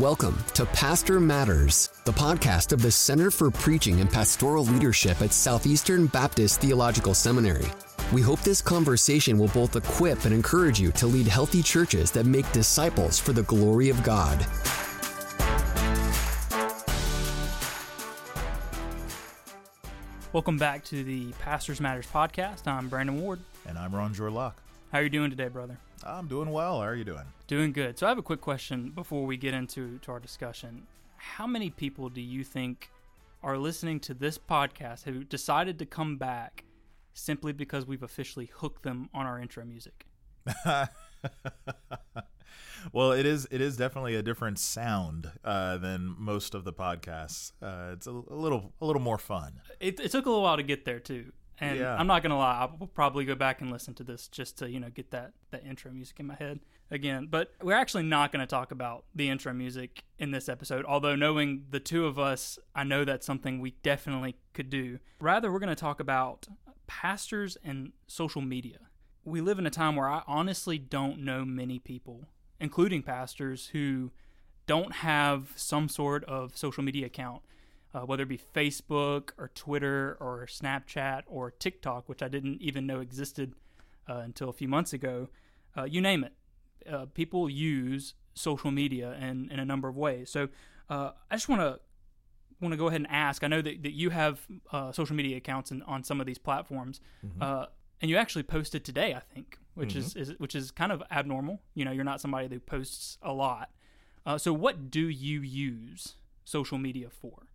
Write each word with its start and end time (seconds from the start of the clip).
Welcome 0.00 0.42
to 0.54 0.64
Pastor 0.64 1.20
Matters, 1.20 1.90
the 2.06 2.12
podcast 2.12 2.72
of 2.72 2.80
the 2.80 2.90
Center 2.90 3.30
for 3.30 3.50
Preaching 3.50 4.00
and 4.00 4.10
Pastoral 4.10 4.64
Leadership 4.64 5.20
at 5.20 5.34
Southeastern 5.34 6.06
Baptist 6.06 6.62
Theological 6.62 7.12
Seminary. 7.12 7.66
We 8.10 8.22
hope 8.22 8.40
this 8.40 8.62
conversation 8.62 9.36
will 9.36 9.48
both 9.48 9.76
equip 9.76 10.24
and 10.24 10.32
encourage 10.32 10.80
you 10.80 10.92
to 10.92 11.06
lead 11.06 11.26
healthy 11.26 11.62
churches 11.62 12.10
that 12.12 12.24
make 12.24 12.50
disciples 12.52 13.18
for 13.18 13.34
the 13.34 13.42
glory 13.42 13.90
of 13.90 14.02
God. 14.02 14.38
Welcome 20.32 20.56
back 20.56 20.84
to 20.84 21.04
the 21.04 21.32
Pastors 21.40 21.82
Matters 21.82 22.06
podcast. 22.06 22.66
I'm 22.66 22.88
Brandon 22.88 23.20
Ward. 23.20 23.40
And 23.68 23.76
I'm 23.76 23.92
Ronjour 23.92 24.32
Locke. 24.32 24.56
How 24.90 25.00
are 25.00 25.02
you 25.02 25.10
doing 25.10 25.28
today, 25.28 25.48
brother? 25.48 25.76
I'm 26.04 26.26
doing 26.26 26.50
well. 26.50 26.80
How 26.80 26.86
are 26.86 26.94
you 26.94 27.04
doing? 27.04 27.24
Doing 27.46 27.72
good. 27.72 27.98
So 27.98 28.06
I 28.06 28.08
have 28.08 28.18
a 28.18 28.22
quick 28.22 28.40
question 28.40 28.90
before 28.90 29.24
we 29.24 29.36
get 29.36 29.54
into 29.54 29.98
to 29.98 30.12
our 30.12 30.20
discussion. 30.20 30.86
How 31.16 31.46
many 31.46 31.70
people 31.70 32.08
do 32.08 32.20
you 32.20 32.44
think 32.44 32.90
are 33.42 33.56
listening 33.56 34.00
to 34.00 34.14
this 34.14 34.38
podcast 34.38 35.04
who 35.04 35.24
decided 35.24 35.78
to 35.78 35.86
come 35.86 36.16
back 36.16 36.64
simply 37.14 37.52
because 37.52 37.86
we've 37.86 38.02
officially 38.02 38.46
hooked 38.46 38.82
them 38.82 39.08
on 39.14 39.26
our 39.26 39.38
intro 39.40 39.64
music? 39.64 40.06
well, 42.92 43.12
it 43.12 43.26
is 43.26 43.46
it 43.50 43.60
is 43.60 43.76
definitely 43.76 44.16
a 44.16 44.22
different 44.22 44.58
sound 44.58 45.30
uh, 45.44 45.78
than 45.78 46.14
most 46.18 46.54
of 46.54 46.64
the 46.64 46.72
podcasts. 46.72 47.52
Uh, 47.62 47.92
it's 47.92 48.06
a, 48.06 48.10
a, 48.10 48.34
little 48.34 48.72
a 48.80 48.86
little 48.86 49.02
more 49.02 49.18
fun. 49.18 49.60
It, 49.80 50.00
it, 50.00 50.10
took 50.10 50.26
a 50.26 50.28
little 50.28 50.42
while 50.42 50.56
to 50.56 50.62
get 50.62 50.84
there 50.84 50.98
too. 51.00 51.32
And 51.60 51.78
yeah. 51.78 51.96
I'm 51.96 52.06
not 52.06 52.22
gonna 52.22 52.38
lie, 52.38 52.60
I'll 52.60 52.86
probably 52.88 53.24
go 53.24 53.34
back 53.34 53.60
and 53.60 53.70
listen 53.70 53.94
to 53.94 54.04
this 54.04 54.28
just 54.28 54.58
to 54.58 54.70
you 54.70 54.80
know 54.80 54.90
get 54.90 55.10
that 55.10 55.32
that 55.50 55.64
intro 55.64 55.90
music 55.92 56.18
in 56.18 56.26
my 56.26 56.34
head 56.34 56.60
again. 56.90 57.28
But 57.30 57.52
we're 57.62 57.76
actually 57.76 58.04
not 58.04 58.32
gonna 58.32 58.46
talk 58.46 58.72
about 58.72 59.04
the 59.14 59.28
intro 59.28 59.52
music 59.52 60.04
in 60.18 60.30
this 60.30 60.48
episode. 60.48 60.84
Although 60.84 61.14
knowing 61.14 61.66
the 61.70 61.80
two 61.80 62.06
of 62.06 62.18
us, 62.18 62.58
I 62.74 62.84
know 62.84 63.04
that's 63.04 63.26
something 63.26 63.60
we 63.60 63.76
definitely 63.82 64.36
could 64.54 64.70
do. 64.70 64.98
Rather, 65.20 65.52
we're 65.52 65.60
gonna 65.60 65.74
talk 65.74 66.00
about 66.00 66.48
pastors 66.86 67.56
and 67.64 67.92
social 68.06 68.42
media. 68.42 68.78
We 69.24 69.40
live 69.40 69.58
in 69.58 69.66
a 69.66 69.70
time 69.70 69.96
where 69.96 70.08
I 70.08 70.22
honestly 70.26 70.78
don't 70.78 71.20
know 71.20 71.44
many 71.44 71.78
people, 71.78 72.26
including 72.58 73.02
pastors, 73.02 73.68
who 73.68 74.10
don't 74.66 74.92
have 74.92 75.52
some 75.54 75.88
sort 75.88 76.24
of 76.24 76.56
social 76.56 76.82
media 76.82 77.06
account 77.06 77.42
uh, 77.94 78.00
whether 78.00 78.22
it 78.22 78.28
be 78.28 78.40
Facebook 78.54 79.30
or 79.38 79.50
Twitter 79.54 80.16
or 80.20 80.46
Snapchat 80.46 81.22
or 81.26 81.50
TikTok, 81.50 82.08
which 82.08 82.22
I 82.22 82.28
didn't 82.28 82.60
even 82.62 82.86
know 82.86 83.00
existed 83.00 83.54
uh, 84.08 84.16
until 84.16 84.48
a 84.48 84.52
few 84.52 84.68
months 84.68 84.92
ago. 84.92 85.28
Uh, 85.76 85.84
you 85.84 86.00
name 86.00 86.24
it. 86.24 86.32
Uh, 86.90 87.06
people 87.06 87.48
use 87.48 88.14
social 88.34 88.70
media 88.70 89.12
in, 89.20 89.50
in 89.50 89.58
a 89.58 89.64
number 89.64 89.88
of 89.88 89.96
ways. 89.96 90.30
So 90.30 90.48
uh, 90.88 91.12
I 91.30 91.36
just 91.36 91.48
want 91.48 91.60
to 91.60 91.80
want 92.60 92.72
to 92.72 92.76
go 92.76 92.86
ahead 92.86 93.00
and 93.00 93.10
ask. 93.10 93.42
I 93.42 93.48
know 93.48 93.60
that, 93.60 93.82
that 93.82 93.92
you 93.92 94.10
have 94.10 94.46
uh, 94.70 94.92
social 94.92 95.16
media 95.16 95.36
accounts 95.36 95.72
in, 95.72 95.82
on 95.82 96.04
some 96.04 96.20
of 96.20 96.26
these 96.26 96.38
platforms, 96.38 97.00
mm-hmm. 97.26 97.64
and 98.00 98.10
you 98.10 98.16
actually 98.16 98.44
posted 98.44 98.84
today, 98.84 99.14
I 99.14 99.20
think, 99.34 99.58
which 99.74 99.90
mm-hmm. 99.90 99.98
is, 99.98 100.16
is, 100.30 100.38
which 100.38 100.54
is 100.54 100.70
kind 100.70 100.92
of 100.92 101.02
abnormal. 101.10 101.60
You 101.74 101.84
know, 101.84 101.90
you're 101.90 102.04
not 102.04 102.20
somebody 102.20 102.48
who 102.48 102.60
posts 102.60 103.18
a 103.20 103.32
lot. 103.32 103.70
so 104.36 104.52
what 104.52 104.90
do 104.92 105.08
you 105.08 105.40
use 105.40 106.14
social 106.44 106.78
media 106.78 107.08
for? 107.10 107.48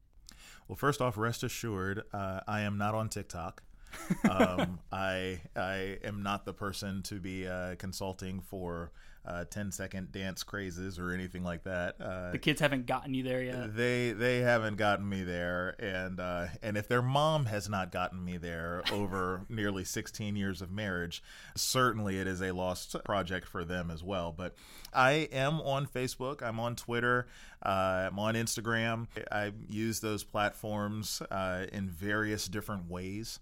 Well, 0.67 0.75
first 0.75 1.01
off, 1.01 1.17
rest 1.17 1.43
assured, 1.43 2.03
uh, 2.13 2.41
I 2.47 2.61
am 2.61 2.77
not 2.77 2.93
on 2.93 3.09
TikTok. 3.09 3.63
um, 4.29 4.79
I 4.91 5.39
I 5.55 5.97
am 6.03 6.21
not 6.21 6.45
the 6.45 6.53
person 6.53 7.01
to 7.03 7.19
be 7.19 7.47
uh, 7.47 7.75
consulting 7.75 8.41
for 8.41 8.91
uh, 9.27 9.43
10 9.43 9.71
second 9.71 10.11
dance 10.11 10.43
crazes 10.43 10.97
or 10.97 11.11
anything 11.11 11.43
like 11.43 11.63
that. 11.63 11.95
Uh, 11.99 12.31
the 12.31 12.39
kids 12.39 12.61
haven't 12.61 12.85
gotten 12.85 13.13
you 13.13 13.23
there 13.23 13.43
yet. 13.43 13.75
They 13.75 14.13
they 14.13 14.39
haven't 14.39 14.77
gotten 14.77 15.07
me 15.07 15.23
there, 15.23 15.75
and 15.79 16.19
uh, 16.19 16.47
and 16.63 16.77
if 16.77 16.87
their 16.87 17.01
mom 17.01 17.45
has 17.47 17.67
not 17.67 17.91
gotten 17.91 18.23
me 18.23 18.37
there 18.37 18.83
over 18.91 19.45
nearly 19.49 19.83
16 19.83 20.35
years 20.35 20.61
of 20.61 20.71
marriage, 20.71 21.21
certainly 21.55 22.19
it 22.19 22.27
is 22.27 22.41
a 22.41 22.53
lost 22.53 22.95
project 23.03 23.47
for 23.47 23.65
them 23.65 23.91
as 23.91 24.01
well. 24.01 24.33
But 24.35 24.55
I 24.93 25.27
am 25.31 25.59
on 25.61 25.85
Facebook. 25.85 26.41
I'm 26.41 26.59
on 26.59 26.75
Twitter. 26.75 27.27
Uh, 27.61 28.07
I'm 28.09 28.19
on 28.19 28.35
Instagram. 28.35 29.07
I 29.29 29.51
use 29.67 29.99
those 29.99 30.23
platforms 30.23 31.21
uh, 31.29 31.65
in 31.73 31.89
various 31.89 32.47
different 32.47 32.89
ways. 32.89 33.39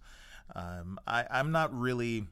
Um, 0.56 1.00
I, 1.08 1.26
I'm 1.30 1.52
not 1.52 1.78
really 1.78 2.26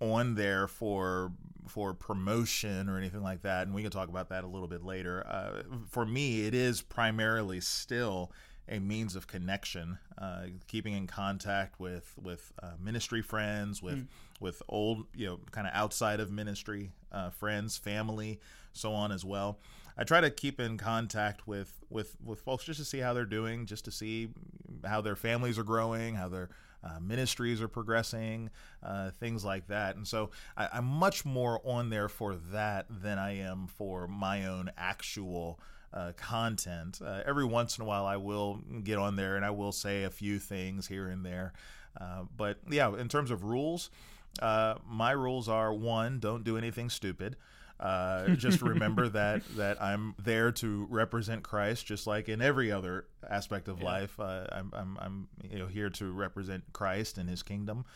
on 0.00 0.34
there 0.34 0.66
for 0.66 1.32
for 1.68 1.94
promotion 1.94 2.88
or 2.88 2.98
anything 2.98 3.22
like 3.22 3.42
that, 3.42 3.66
and 3.66 3.74
we 3.74 3.82
can 3.82 3.90
talk 3.90 4.08
about 4.08 4.30
that 4.30 4.44
a 4.44 4.46
little 4.46 4.66
bit 4.66 4.84
later. 4.84 5.24
Uh, 5.26 5.62
for 5.88 6.04
me, 6.04 6.46
it 6.46 6.54
is 6.54 6.82
primarily 6.82 7.60
still 7.60 8.32
a 8.68 8.78
means 8.78 9.16
of 9.16 9.26
connection, 9.26 9.98
uh, 10.18 10.46
keeping 10.68 10.94
in 10.94 11.06
contact 11.06 11.78
with 11.78 12.14
with 12.20 12.52
uh, 12.62 12.72
ministry 12.80 13.22
friends, 13.22 13.82
with 13.82 13.98
mm. 13.98 14.06
with 14.40 14.62
old 14.68 15.06
you 15.14 15.26
know 15.26 15.40
kind 15.50 15.66
of 15.66 15.72
outside 15.74 16.20
of 16.20 16.30
ministry 16.30 16.92
uh, 17.12 17.30
friends, 17.30 17.76
family, 17.76 18.40
so 18.72 18.92
on 18.92 19.12
as 19.12 19.24
well. 19.24 19.58
I 19.96 20.04
try 20.04 20.20
to 20.20 20.30
keep 20.30 20.60
in 20.60 20.78
contact 20.78 21.46
with 21.46 21.72
with 21.90 22.16
with 22.24 22.40
folks 22.40 22.64
just 22.64 22.78
to 22.78 22.84
see 22.84 22.98
how 22.98 23.12
they're 23.12 23.24
doing, 23.24 23.66
just 23.66 23.84
to 23.86 23.90
see 23.90 24.28
how 24.84 25.00
their 25.00 25.16
families 25.16 25.58
are 25.58 25.64
growing, 25.64 26.14
how 26.14 26.28
their 26.28 26.48
uh, 26.82 26.98
ministries 27.00 27.60
are 27.60 27.68
progressing, 27.68 28.50
uh, 28.82 29.10
things 29.10 29.44
like 29.44 29.66
that. 29.68 29.96
And 29.96 30.06
so 30.06 30.30
I, 30.56 30.68
I'm 30.72 30.86
much 30.86 31.24
more 31.24 31.60
on 31.64 31.90
there 31.90 32.08
for 32.08 32.36
that 32.52 32.86
than 32.88 33.18
I 33.18 33.38
am 33.38 33.66
for 33.66 34.06
my 34.08 34.46
own 34.46 34.70
actual. 34.76 35.60
Uh, 35.92 36.12
content. 36.12 37.00
Uh, 37.04 37.20
every 37.26 37.44
once 37.44 37.76
in 37.76 37.82
a 37.82 37.84
while, 37.84 38.06
I 38.06 38.16
will 38.16 38.60
get 38.84 38.96
on 38.96 39.16
there 39.16 39.34
and 39.34 39.44
I 39.44 39.50
will 39.50 39.72
say 39.72 40.04
a 40.04 40.10
few 40.10 40.38
things 40.38 40.86
here 40.86 41.08
and 41.08 41.26
there. 41.26 41.52
Uh, 42.00 42.22
but 42.36 42.58
yeah, 42.70 42.94
in 42.96 43.08
terms 43.08 43.32
of 43.32 43.42
rules, 43.42 43.90
uh, 44.40 44.76
my 44.88 45.10
rules 45.10 45.48
are 45.48 45.72
one, 45.72 46.20
don't 46.20 46.44
do 46.44 46.56
anything 46.56 46.90
stupid. 46.90 47.34
Uh, 47.80 48.28
just 48.36 48.60
remember 48.60 49.08
that 49.10 49.42
that 49.56 49.82
I'm 49.82 50.14
there 50.22 50.52
to 50.52 50.86
represent 50.90 51.42
Christ, 51.42 51.86
just 51.86 52.06
like 52.06 52.28
in 52.28 52.42
every 52.42 52.70
other 52.70 53.06
aspect 53.28 53.68
of 53.68 53.78
yeah. 53.78 53.84
life. 53.84 54.20
Uh, 54.20 54.46
I'm, 54.52 54.70
I'm, 54.74 54.98
I'm 55.00 55.28
you 55.50 55.58
know 55.58 55.66
here 55.66 55.88
to 55.90 56.12
represent 56.12 56.64
Christ 56.74 57.16
and 57.16 57.28
His 57.28 57.42
kingdom, 57.42 57.86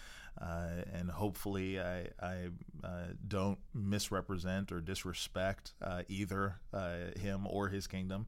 uh, 0.40 0.68
and 0.94 1.10
hopefully 1.10 1.78
I, 1.78 2.08
I 2.18 2.48
uh, 2.82 2.88
don't 3.28 3.58
misrepresent 3.74 4.72
or 4.72 4.80
disrespect 4.80 5.74
uh, 5.82 6.02
either 6.08 6.60
uh, 6.72 7.18
Him 7.18 7.46
or 7.46 7.68
His 7.68 7.86
kingdom. 7.86 8.26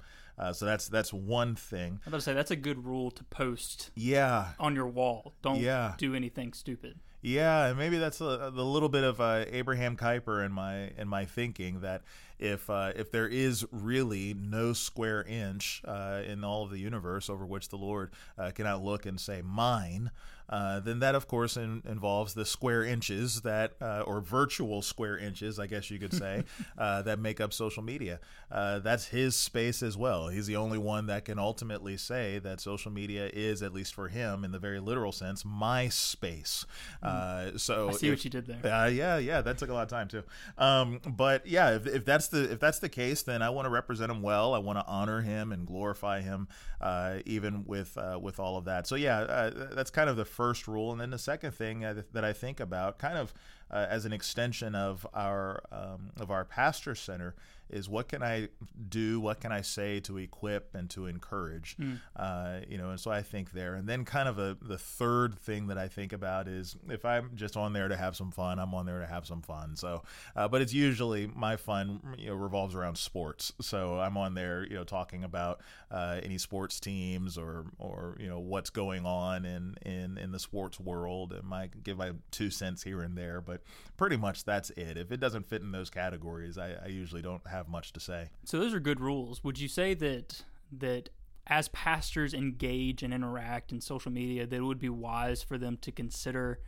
so 0.53 0.67
that's 0.67 0.89
that's 0.89 1.11
one 1.11 1.55
thing. 1.55 2.01
I'm 2.05 2.09
about 2.09 2.19
to 2.19 2.23
say 2.23 2.35
that's 2.35 2.51
a 2.51 2.57
good 2.57 2.85
rule 2.85 3.11
to 3.13 3.25
post. 3.25 3.93
Yeah, 3.95 4.49
on 4.61 4.75
your 4.75 4.89
wall. 4.89 5.33
Don't 5.41 5.61
yeah. 5.61 5.95
do 5.97 6.15
anything 6.15 6.53
stupid. 6.53 6.99
Yeah, 7.23 7.67
and 7.67 7.79
maybe 7.79 7.99
that's 7.99 8.21
a, 8.21 8.53
the 8.55 8.65
little 8.65 8.89
bit 8.89 9.03
of 9.03 9.21
uh, 9.21 9.45
Abraham 9.51 9.97
Kuyper 9.97 10.45
in 10.45 10.53
my 10.53 10.91
in 10.99 11.09
my 11.09 11.25
thinking 11.25 11.81
that 11.81 12.03
if 12.39 12.69
uh, 12.71 12.93
if 12.95 13.11
there 13.11 13.27
is 13.27 13.65
really 13.73 14.35
no 14.35 14.73
square 14.73 15.25
inch 15.25 15.83
uh, 15.85 16.23
in 16.27 16.45
all 16.45 16.63
of 16.65 16.71
the 16.71 16.79
universe 16.79 17.29
over 17.29 17.45
which 17.45 17.69
the 17.71 17.77
Lord 17.77 18.13
uh, 18.39 18.51
cannot 18.55 18.85
look 18.85 19.07
and 19.07 19.19
say 19.21 19.43
mine, 19.43 20.11
uh, 20.49 20.81
then 20.81 21.01
that 21.01 21.15
of 21.15 21.27
course 21.27 21.57
in, 21.57 21.83
involves 21.89 22.35
the 22.35 22.45
square 22.45 22.85
inches 22.85 23.43
that 23.43 23.75
uh, 23.81 24.03
or 24.07 24.21
virtual 24.21 24.83
square 24.83 25.19
inches, 25.19 25.59
I 25.59 25.67
guess 25.67 25.91
you 25.91 25.99
could 25.99 26.15
say, 26.15 26.45
that 26.77 27.19
make 27.19 27.41
up 27.41 27.53
social 27.53 27.83
media. 27.83 28.21
that's 28.51 29.07
his 29.07 29.37
space 29.37 29.83
as 29.83 29.97
well. 29.97 30.29
He's 30.29 30.47
the 30.47 30.57
only 30.57 30.79
one 30.79 31.07
that 31.07 31.25
can 31.25 31.39
ultimately 31.39 31.97
say 31.97 32.39
that 32.41 32.61
social 32.61 32.91
media 32.91 33.31
is, 33.33 33.63
at 33.63 33.73
least 33.73 33.95
for 33.95 34.09
him, 34.09 34.45
in 34.45 34.53
the 34.53 34.59
very 34.59 34.81
literal 34.81 35.13
sense, 35.13 35.45
my 35.45 35.89
space. 35.89 36.67
Uh, 37.03 37.57
so 37.57 37.89
I 37.89 37.93
see 37.93 38.09
if, 38.09 38.13
what 38.13 38.25
you 38.25 38.31
did 38.31 38.47
there. 38.47 38.73
Uh, 38.73 38.87
yeah, 38.87 39.19
yeah, 39.19 39.41
that 39.41 39.59
took 39.59 39.71
a 39.71 39.75
lot 39.75 39.83
of 39.83 39.89
time 39.89 40.09
too. 40.09 40.23
Um, 40.59 41.01
but 41.07 41.47
yeah, 41.47 41.77
if, 41.77 41.87
if 41.87 42.05
that's 42.05 42.29
the 42.29 42.53
if 42.53 42.61
that's 42.61 42.79
the 42.79 42.89
case, 42.89 43.23
then 43.23 43.43
I 43.43 43.51
want 43.51 43.67
to 43.67 43.71
represent 43.71 44.11
him 44.11 44.23
well. 44.23 44.55
I 44.55 44.59
want 44.59 44.79
to 44.79 44.87
honor 44.87 45.21
him 45.21 45.53
and 45.53 45.67
glorify 45.67 46.21
him, 46.21 46.49
uh, 46.81 47.19
even 47.27 47.65
with 47.67 47.97
uh, 47.97 48.19
with 48.21 48.39
all 48.41 48.57
of 48.57 48.65
that. 48.67 48.87
So 48.87 48.95
yeah, 48.97 49.19
uh, 49.19 49.69
that's 49.73 49.91
kind 49.91 50.09
of 50.09 50.17
the 50.17 50.25
first 50.37 50.69
rule, 50.69 50.93
and 50.93 51.01
then 51.01 51.11
the 51.11 51.19
second 51.19 51.53
thing 51.53 51.85
uh, 51.85 52.03
that 52.13 52.25
I 52.25 52.33
think 52.35 52.61
about, 52.61 52.99
kind 52.99 53.17
of 53.17 53.33
as 53.71 54.05
an 54.05 54.13
extension 54.13 54.75
of 54.75 55.07
our 55.15 55.63
um, 55.73 56.11
of 56.19 56.31
our 56.31 56.45
pastor 56.45 56.95
center 56.95 57.35
is 57.69 57.89
what 57.89 58.09
can 58.09 58.23
I 58.23 58.49
do, 58.89 59.19
what 59.19 59.41
can 59.41 59.51
I 59.51 59.63
say 59.63 59.99
to 60.01 60.19
equip 60.19 60.75
and 60.75 60.89
to 60.91 61.07
encourage, 61.07 61.77
mm. 61.77 62.01
uh, 62.15 62.61
you 62.69 62.79
know. 62.79 62.91
And 62.91 63.01
so 63.01 63.11
I 63.11 63.23
think 63.23 63.53
there, 63.53 63.75
and 63.75 63.89
then 63.89 64.05
kind 64.05 64.29
of 64.29 64.39
a, 64.39 64.57
the 64.61 64.79
third 64.79 65.39
thing 65.39 65.67
that 65.69 65.79
I 65.79 65.89
think 65.89 66.13
about 66.13 66.47
is 66.47 66.77
if 66.89 67.05
I'm 67.05 67.33
just 67.35 67.57
on 67.57 67.73
there 67.73 67.89
to 67.89 67.97
have 67.97 68.15
some 68.15 68.31
fun, 68.31 68.59
I'm 68.59 68.75
on 68.75 68.87
there 68.87 69.01
to 69.01 69.07
have 69.07 69.27
some 69.27 69.43
fun. 69.43 69.75
So, 69.77 70.03
uh, 70.37 70.49
but 70.49 70.63
it's 70.63 70.73
usually 70.73 71.27
my 71.27 71.57
fun, 71.57 72.01
you 72.19 72.29
know, 72.29 72.35
revolves 72.35 72.75
around 72.75 72.99
sports. 72.99 73.53
So 73.61 73.99
I'm 73.99 74.17
on 74.17 74.35
there, 74.35 74.65
you 74.65 74.75
know, 74.75 74.85
talking 74.85 75.25
about 75.25 75.61
uh, 75.91 76.21
any 76.23 76.39
sports 76.39 76.79
teams 76.79 77.37
or 77.37 77.67
or 77.79 78.17
you 78.21 78.29
know 78.29 78.39
what's 78.39 78.71
going 78.71 79.05
on 79.07 79.45
in 79.45 79.75
in 79.85 80.19
in 80.19 80.31
the 80.31 80.39
sports 80.39 80.79
world, 80.79 81.33
and 81.33 81.43
might 81.45 81.83
give 81.83 81.97
my 81.97 82.13
two 82.31 82.51
cents 82.51 82.83
here 82.85 83.03
and 83.03 83.17
there, 83.17 83.41
but 83.41 83.56
but 83.57 83.97
pretty 83.97 84.17
much 84.17 84.45
that's 84.45 84.71
it. 84.71 84.97
If 84.97 85.13
it 85.13 85.21
doesn't 85.21 85.49
fit 85.49 85.63
in 85.63 85.73
those 85.73 85.91
categories, 85.91 86.59
I, 86.59 86.77
I 86.85 86.89
usually 86.89 87.23
don't 87.23 87.47
have 87.47 87.69
much 87.69 87.93
to 87.95 88.01
say. 88.01 88.29
So 88.45 88.59
those 88.59 88.75
are 88.75 88.81
good 88.81 89.01
rules. 89.01 89.43
Would 89.45 89.59
you 89.59 89.69
say 89.69 89.95
that 89.95 90.43
that 90.79 91.11
as 91.47 91.69
pastors 91.69 92.35
engage 92.35 93.03
and 93.03 93.15
interact 93.15 93.73
in 93.73 93.81
social 93.81 94.11
media, 94.11 94.47
that 94.47 94.57
it 94.57 94.63
would 94.63 94.81
be 94.81 94.89
wise 94.89 95.43
for 95.43 95.59
them 95.59 95.79
to 95.81 95.93
consider, 95.93 96.61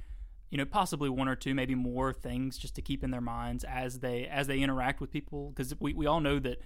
you 0.51 0.59
know, 0.59 0.65
possibly 0.65 1.09
one 1.09 1.29
or 1.29 1.35
two, 1.35 1.55
maybe 1.55 1.75
more 1.75 2.13
things 2.13 2.57
just 2.57 2.75
to 2.77 2.83
keep 2.83 3.03
in 3.03 3.11
their 3.11 3.21
minds 3.21 3.65
as 3.65 3.99
they 3.99 4.27
as 4.27 4.47
they 4.47 4.61
interact 4.61 5.01
with 5.01 5.11
people? 5.11 5.51
Because 5.51 5.75
we, 5.81 5.95
we 5.95 6.07
all 6.07 6.21
know 6.21 6.39
that 6.39 6.61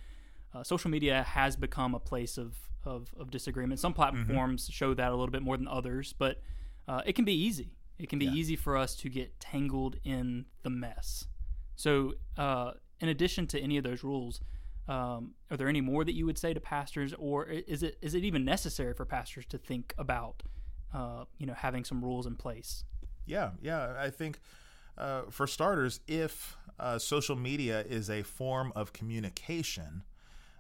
uh, 0.54 0.62
social 0.62 0.90
media 0.90 1.22
has 1.22 1.56
become 1.56 1.94
a 1.94 2.00
place 2.00 2.36
of 2.36 2.56
of, 2.84 3.14
of 3.18 3.30
disagreement. 3.30 3.80
Some 3.80 3.92
mm-hmm. 3.92 4.24
platforms 4.24 4.64
mm-hmm. 4.64 4.72
show 4.72 4.94
that 4.94 5.08
a 5.08 5.10
little 5.10 5.30
bit 5.30 5.42
more 5.42 5.56
than 5.56 5.68
others, 5.68 6.14
but 6.18 6.40
uh, 6.88 7.02
it 7.06 7.14
can 7.14 7.24
be 7.24 7.32
easy. 7.34 7.70
It 8.02 8.08
can 8.08 8.18
be 8.18 8.26
yeah. 8.26 8.32
easy 8.32 8.56
for 8.56 8.76
us 8.76 8.96
to 8.96 9.08
get 9.08 9.38
tangled 9.38 9.96
in 10.02 10.46
the 10.64 10.70
mess. 10.70 11.26
So, 11.76 12.14
uh, 12.36 12.72
in 13.00 13.08
addition 13.08 13.46
to 13.48 13.60
any 13.60 13.78
of 13.78 13.84
those 13.84 14.02
rules, 14.02 14.40
um, 14.88 15.34
are 15.50 15.56
there 15.56 15.68
any 15.68 15.80
more 15.80 16.04
that 16.04 16.14
you 16.14 16.26
would 16.26 16.36
say 16.36 16.52
to 16.52 16.60
pastors, 16.60 17.14
or 17.16 17.46
is 17.46 17.84
it 17.84 17.98
is 18.02 18.16
it 18.16 18.24
even 18.24 18.44
necessary 18.44 18.92
for 18.92 19.04
pastors 19.04 19.46
to 19.46 19.58
think 19.58 19.94
about, 19.98 20.42
uh, 20.92 21.24
you 21.38 21.46
know, 21.46 21.54
having 21.54 21.84
some 21.84 22.04
rules 22.04 22.26
in 22.26 22.34
place? 22.34 22.82
Yeah, 23.24 23.50
yeah. 23.62 23.94
I 23.96 24.10
think 24.10 24.40
uh, 24.98 25.22
for 25.30 25.46
starters, 25.46 26.00
if 26.08 26.56
uh, 26.80 26.98
social 26.98 27.36
media 27.36 27.84
is 27.88 28.10
a 28.10 28.24
form 28.24 28.72
of 28.74 28.92
communication, 28.92 30.02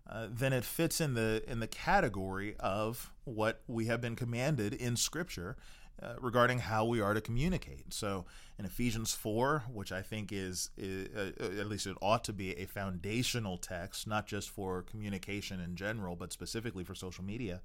uh, 0.08 0.28
then 0.30 0.52
it 0.52 0.64
fits 0.64 1.00
in 1.00 1.14
the 1.14 1.42
in 1.48 1.58
the 1.58 1.66
category 1.66 2.54
of 2.60 3.12
what 3.24 3.62
we 3.66 3.86
have 3.86 4.00
been 4.00 4.14
commanded 4.14 4.72
in 4.74 4.96
Scripture 4.96 5.56
uh, 6.00 6.14
regarding 6.20 6.58
how 6.58 6.84
we 6.84 7.00
are 7.00 7.14
to 7.14 7.20
communicate. 7.20 7.92
So 7.92 8.24
in 8.58 8.64
Ephesians 8.64 9.14
4, 9.14 9.64
which 9.72 9.92
I 9.92 10.02
think 10.02 10.32
is, 10.32 10.70
is 10.76 11.08
uh, 11.16 11.60
at 11.60 11.68
least 11.68 11.86
it 11.86 11.96
ought 12.00 12.24
to 12.24 12.32
be 12.32 12.56
a 12.56 12.66
foundational 12.66 13.56
text, 13.56 14.06
not 14.06 14.26
just 14.26 14.50
for 14.50 14.82
communication 14.82 15.60
in 15.60 15.76
general, 15.76 16.16
but 16.16 16.32
specifically 16.32 16.84
for 16.84 16.94
social 16.94 17.24
media. 17.24 17.60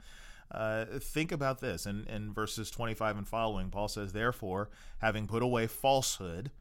Uh, 0.51 0.85
think 0.99 1.31
about 1.31 1.59
this. 1.59 1.85
In, 1.85 2.05
in 2.05 2.33
verses 2.33 2.71
25 2.71 3.17
and 3.17 3.27
following, 3.27 3.69
Paul 3.69 3.87
says, 3.87 4.13
Therefore, 4.13 4.69
having 4.99 5.27
put 5.27 5.43
away 5.43 5.67
falsehood, 5.67 6.51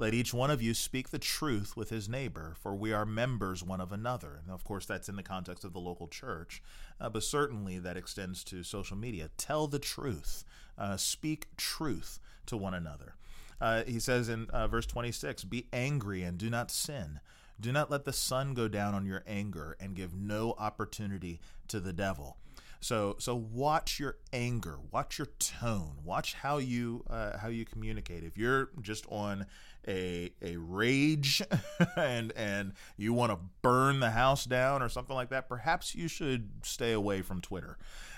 let 0.00 0.14
each 0.14 0.32
one 0.32 0.50
of 0.50 0.62
you 0.62 0.72
speak 0.72 1.10
the 1.10 1.18
truth 1.18 1.76
with 1.76 1.90
his 1.90 2.08
neighbor, 2.08 2.54
for 2.58 2.74
we 2.74 2.90
are 2.90 3.04
members 3.04 3.62
one 3.62 3.82
of 3.82 3.92
another. 3.92 4.40
Of 4.48 4.64
course, 4.64 4.86
that's 4.86 5.10
in 5.10 5.16
the 5.16 5.22
context 5.22 5.62
of 5.62 5.74
the 5.74 5.78
local 5.78 6.08
church, 6.08 6.62
uh, 6.98 7.10
but 7.10 7.22
certainly 7.22 7.78
that 7.78 7.98
extends 7.98 8.42
to 8.44 8.62
social 8.62 8.96
media. 8.96 9.28
Tell 9.36 9.66
the 9.66 9.78
truth, 9.78 10.42
uh, 10.78 10.96
speak 10.96 11.46
truth 11.56 12.18
to 12.46 12.56
one 12.56 12.74
another. 12.74 13.14
Uh, 13.60 13.84
he 13.84 14.00
says 14.00 14.28
in 14.28 14.48
uh, 14.50 14.66
verse 14.66 14.86
26 14.86 15.44
Be 15.44 15.66
angry 15.72 16.22
and 16.22 16.38
do 16.38 16.50
not 16.50 16.70
sin. 16.70 17.20
Do 17.60 17.72
not 17.72 17.90
let 17.90 18.04
the 18.04 18.12
sun 18.12 18.54
go 18.54 18.68
down 18.68 18.94
on 18.94 19.04
your 19.04 19.22
anger 19.26 19.76
and 19.78 19.94
give 19.94 20.16
no 20.16 20.54
opportunity 20.58 21.40
to 21.68 21.78
the 21.78 21.92
devil. 21.92 22.38
So 22.80 23.16
so 23.18 23.34
watch 23.34 24.00
your 24.00 24.16
anger, 24.32 24.78
watch 24.90 25.18
your 25.18 25.28
tone, 25.38 25.98
watch 26.02 26.34
how 26.34 26.58
you 26.58 27.04
uh, 27.08 27.36
how 27.38 27.48
you 27.48 27.66
communicate. 27.66 28.24
If 28.24 28.38
you're 28.38 28.70
just 28.80 29.04
on 29.10 29.46
a 29.86 30.32
a 30.40 30.56
rage 30.56 31.42
and 31.96 32.32
and 32.32 32.72
you 32.96 33.12
want 33.12 33.32
to 33.32 33.38
burn 33.60 34.00
the 34.00 34.10
house 34.10 34.46
down 34.46 34.82
or 34.82 34.88
something 34.88 35.14
like 35.14 35.28
that, 35.28 35.48
perhaps 35.48 35.94
you 35.94 36.08
should 36.08 36.50
stay 36.62 36.92
away 36.92 37.20
from 37.20 37.42
Twitter. 37.42 37.76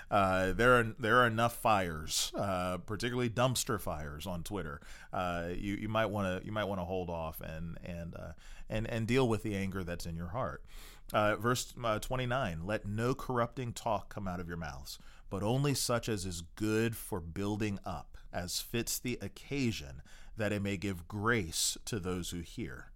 Uh, 0.09 0.53
there 0.53 0.79
are 0.79 0.95
there 0.99 1.17
are 1.17 1.27
enough 1.27 1.55
fires, 1.55 2.31
uh, 2.35 2.77
particularly 2.77 3.29
dumpster 3.29 3.81
fires 3.81 4.27
on 4.27 4.43
Twitter. 4.43 4.79
Uh, 5.11 5.49
you 5.57 5.73
you 5.75 5.89
might 5.89 6.05
want 6.05 6.41
to 6.41 6.45
you 6.45 6.51
might 6.51 6.65
want 6.65 6.79
to 6.79 6.85
hold 6.85 7.09
off 7.09 7.41
and 7.41 7.77
and 7.83 8.15
uh, 8.15 8.31
and 8.69 8.87
and 8.89 9.07
deal 9.07 9.27
with 9.27 9.43
the 9.43 9.55
anger 9.55 9.83
that's 9.83 10.05
in 10.05 10.15
your 10.15 10.27
heart. 10.29 10.63
Uh, 11.11 11.35
verse 11.35 11.73
uh, 11.83 11.99
29 11.99 12.61
Let 12.65 12.85
no 12.85 13.13
corrupting 13.13 13.73
talk 13.73 14.13
come 14.13 14.27
out 14.27 14.39
of 14.39 14.47
your 14.47 14.57
mouths, 14.57 14.99
but 15.29 15.43
only 15.43 15.73
such 15.73 16.07
as 16.07 16.25
is 16.25 16.43
good 16.55 16.95
for 16.95 17.19
building 17.19 17.79
up, 17.85 18.17
as 18.31 18.61
fits 18.61 18.97
the 18.99 19.17
occasion, 19.21 20.01
that 20.37 20.51
it 20.51 20.61
may 20.61 20.77
give 20.77 21.07
grace 21.07 21.77
to 21.85 21.99
those 21.99 22.29
who 22.29 22.39
hear. 22.39 22.87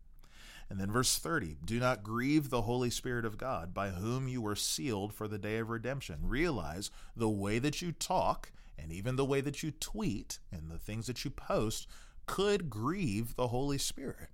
And 0.70 0.80
then 0.80 0.92
verse 0.92 1.18
30 1.18 1.58
Do 1.64 1.80
not 1.80 2.04
grieve 2.04 2.50
the 2.50 2.64
Holy 2.64 2.90
Spirit 2.90 3.26
of 3.26 3.38
God, 3.38 3.74
by 3.74 3.90
whom 3.90 4.28
you 4.28 4.42
were 4.42 4.56
sealed 4.56 5.14
for 5.14 5.28
the 5.28 5.38
day 5.38 5.58
of 5.58 5.70
redemption. 5.70 6.18
Realize 6.24 6.92
the 7.16 7.30
way 7.30 7.60
that 7.60 7.82
you 7.82 7.92
talk, 7.92 8.52
and 8.78 8.92
even 8.92 9.16
the 9.16 9.26
way 9.26 9.42
that 9.42 9.64
you 9.64 9.72
tweet, 9.72 10.40
and 10.52 10.70
the 10.70 10.80
things 10.80 11.08
that 11.08 11.24
you 11.24 11.32
post 11.32 11.88
could 12.26 12.70
grieve 12.70 13.36
the 13.36 13.48
Holy 13.48 13.78
Spirit. 13.78 14.30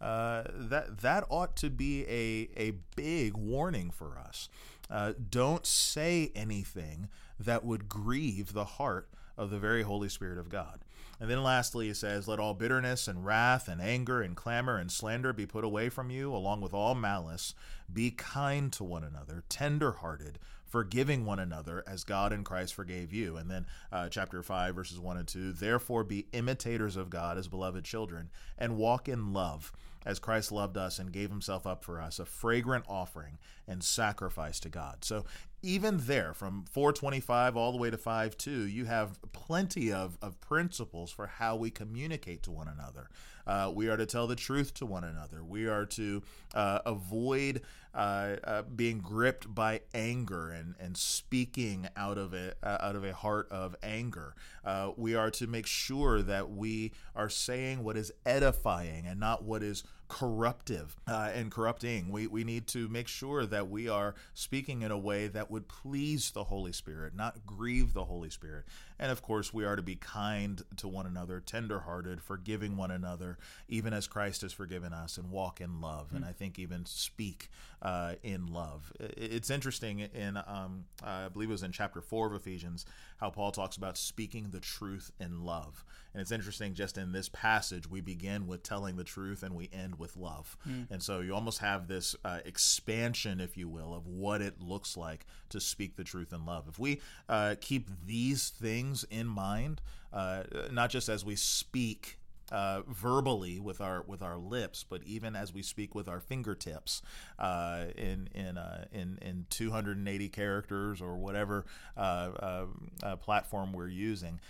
Uh, 0.00 0.44
that 0.54 0.98
that 0.98 1.24
ought 1.28 1.56
to 1.56 1.68
be 1.68 2.04
a 2.06 2.48
a 2.56 2.72
big 2.96 3.36
warning 3.36 3.90
for 3.90 4.18
us. 4.18 4.48
Uh, 4.88 5.12
don't 5.30 5.66
say 5.66 6.32
anything 6.34 7.08
that 7.38 7.64
would 7.64 7.88
grieve 7.88 8.52
the 8.52 8.64
heart 8.64 9.08
of 9.36 9.50
the 9.50 9.58
very 9.58 9.82
Holy 9.82 10.08
Spirit 10.08 10.38
of 10.38 10.48
God. 10.48 10.80
And 11.20 11.28
then 11.28 11.42
lastly, 11.42 11.88
he 11.88 11.94
says, 11.94 12.26
Let 12.26 12.40
all 12.40 12.54
bitterness 12.54 13.06
and 13.06 13.24
wrath 13.24 13.68
and 13.68 13.80
anger 13.80 14.22
and 14.22 14.34
clamor 14.34 14.78
and 14.78 14.90
slander 14.90 15.34
be 15.34 15.46
put 15.46 15.64
away 15.64 15.90
from 15.90 16.10
you, 16.10 16.34
along 16.34 16.62
with 16.62 16.72
all 16.72 16.94
malice. 16.94 17.54
Be 17.92 18.10
kind 18.10 18.72
to 18.72 18.84
one 18.84 19.04
another, 19.04 19.44
tender 19.50 19.92
hearted, 19.92 20.38
forgiving 20.70 21.24
one 21.26 21.40
another 21.40 21.82
as 21.86 22.04
God 22.04 22.32
in 22.32 22.44
Christ 22.44 22.74
forgave 22.74 23.12
you. 23.12 23.36
And 23.36 23.50
then 23.50 23.66
uh, 23.90 24.08
chapter 24.08 24.42
5, 24.42 24.74
verses 24.74 25.00
1 25.00 25.16
and 25.16 25.28
2 25.28 25.52
Therefore 25.52 26.04
be 26.04 26.28
imitators 26.32 26.96
of 26.96 27.10
God 27.10 27.36
as 27.36 27.48
beloved 27.48 27.84
children, 27.84 28.30
and 28.56 28.78
walk 28.78 29.08
in 29.08 29.32
love 29.32 29.72
as 30.06 30.18
Christ 30.18 30.50
loved 30.50 30.78
us 30.78 30.98
and 30.98 31.12
gave 31.12 31.28
himself 31.28 31.66
up 31.66 31.84
for 31.84 32.00
us, 32.00 32.18
a 32.18 32.24
fragrant 32.24 32.84
offering 32.88 33.38
and 33.68 33.84
sacrifice 33.84 34.58
to 34.60 34.68
God. 34.68 35.04
So 35.04 35.24
even 35.62 35.98
there, 36.06 36.32
from 36.32 36.64
425 36.70 37.56
all 37.56 37.72
the 37.72 37.78
way 37.78 37.90
to 37.90 37.98
52, 37.98 38.50
you 38.50 38.86
have 38.86 39.18
plenty 39.32 39.92
of, 39.92 40.16
of 40.22 40.40
principles 40.40 41.10
for 41.10 41.26
how 41.26 41.56
we 41.56 41.70
communicate 41.70 42.42
to 42.44 42.50
one 42.50 42.68
another. 42.68 43.08
Uh, 43.46 43.70
we 43.74 43.88
are 43.88 43.96
to 43.96 44.06
tell 44.06 44.26
the 44.26 44.36
truth 44.36 44.72
to 44.74 44.86
one 44.86 45.04
another. 45.04 45.42
We 45.42 45.66
are 45.66 45.86
to 45.86 46.22
uh, 46.54 46.80
avoid 46.86 47.62
uh, 47.92 48.36
uh 48.44 48.62
being 48.62 48.98
gripped 48.98 49.52
by 49.52 49.80
anger 49.92 50.50
and, 50.50 50.76
and 50.78 50.96
speaking 50.96 51.88
out 51.96 52.16
of 52.18 52.32
a 52.32 52.54
uh, 52.62 52.78
out 52.80 52.94
of 52.94 53.04
a 53.04 53.12
heart 53.12 53.48
of 53.50 53.74
anger. 53.82 54.36
Uh, 54.64 54.92
we 54.96 55.16
are 55.16 55.30
to 55.32 55.48
make 55.48 55.66
sure 55.66 56.22
that 56.22 56.50
we 56.50 56.92
are 57.16 57.28
saying 57.28 57.82
what 57.82 57.96
is 57.96 58.12
edifying 58.24 59.06
and 59.06 59.18
not 59.18 59.42
what 59.42 59.62
is 59.62 59.82
corruptive 60.10 60.96
uh, 61.06 61.30
and 61.32 61.52
corrupting. 61.52 62.10
We, 62.10 62.26
we 62.26 62.42
need 62.42 62.66
to 62.68 62.88
make 62.88 63.06
sure 63.06 63.46
that 63.46 63.70
we 63.70 63.88
are 63.88 64.16
speaking 64.34 64.82
in 64.82 64.90
a 64.90 64.98
way 64.98 65.28
that 65.28 65.52
would 65.52 65.68
please 65.68 66.32
the 66.32 66.44
Holy 66.44 66.72
Spirit, 66.72 67.14
not 67.14 67.46
grieve 67.46 67.94
the 67.94 68.04
Holy 68.04 68.28
Spirit. 68.28 68.64
And 68.98 69.12
of 69.12 69.22
course, 69.22 69.54
we 69.54 69.64
are 69.64 69.76
to 69.76 69.82
be 69.82 69.94
kind 69.94 70.62
to 70.78 70.88
one 70.88 71.06
another, 71.06 71.40
tenderhearted, 71.40 72.20
forgiving 72.20 72.76
one 72.76 72.90
another, 72.90 73.38
even 73.68 73.92
as 73.92 74.08
Christ 74.08 74.42
has 74.42 74.52
forgiven 74.52 74.92
us, 74.92 75.16
and 75.16 75.30
walk 75.30 75.60
in 75.60 75.80
love. 75.80 76.08
Mm-hmm. 76.08 76.16
And 76.16 76.24
I 76.24 76.32
think 76.32 76.58
even 76.58 76.84
speak 76.86 77.48
uh, 77.80 78.14
in 78.24 78.52
love. 78.52 78.92
It's 78.98 79.48
interesting 79.48 80.00
in, 80.00 80.36
um, 80.36 80.86
I 81.04 81.28
believe 81.28 81.50
it 81.50 81.52
was 81.52 81.62
in 81.62 81.72
chapter 81.72 82.00
4 82.00 82.26
of 82.26 82.34
Ephesians, 82.34 82.84
how 83.20 83.30
Paul 83.30 83.52
talks 83.52 83.76
about 83.76 83.98
speaking 83.98 84.48
the 84.50 84.60
truth 84.60 85.12
in 85.20 85.44
love. 85.44 85.84
And 86.12 86.20
it's 86.20 86.32
interesting, 86.32 86.74
just 86.74 86.98
in 86.98 87.12
this 87.12 87.28
passage, 87.28 87.88
we 87.88 88.00
begin 88.00 88.46
with 88.46 88.62
telling 88.62 88.96
the 88.96 89.04
truth 89.04 89.42
and 89.42 89.54
we 89.54 89.68
end 89.72 89.98
with 89.98 90.16
love. 90.16 90.56
Mm. 90.68 90.90
And 90.90 91.02
so 91.02 91.20
you 91.20 91.34
almost 91.34 91.58
have 91.58 91.86
this 91.86 92.16
uh, 92.24 92.40
expansion, 92.44 93.40
if 93.40 93.56
you 93.56 93.68
will, 93.68 93.94
of 93.94 94.06
what 94.06 94.40
it 94.40 94.60
looks 94.60 94.96
like 94.96 95.26
to 95.50 95.60
speak 95.60 95.96
the 95.96 96.04
truth 96.04 96.32
in 96.32 96.46
love. 96.46 96.66
If 96.68 96.78
we 96.78 97.00
uh, 97.28 97.56
keep 97.60 97.88
these 98.06 98.48
things 98.48 99.04
in 99.10 99.26
mind, 99.26 99.82
uh, 100.12 100.44
not 100.72 100.90
just 100.90 101.08
as 101.08 101.24
we 101.24 101.36
speak 101.36 102.18
uh, 102.50 102.82
verbally 102.88 103.60
with 103.60 103.80
our 103.80 104.02
with 104.06 104.22
our 104.22 104.36
lips, 104.36 104.84
but 104.88 105.02
even 105.04 105.36
as 105.36 105.52
we 105.52 105.62
speak 105.62 105.94
with 105.94 106.08
our 106.08 106.20
fingertips 106.20 107.02
uh, 107.38 107.86
in 107.96 108.28
in 108.34 108.58
uh, 108.58 108.84
in 108.92 109.18
in 109.22 109.46
280 109.50 110.28
characters 110.28 111.00
or 111.00 111.16
whatever 111.16 111.64
uh, 111.96 112.00
uh, 112.00 112.66
uh, 113.02 113.16
platform 113.16 113.72
we're 113.72 113.88
using. 113.88 114.40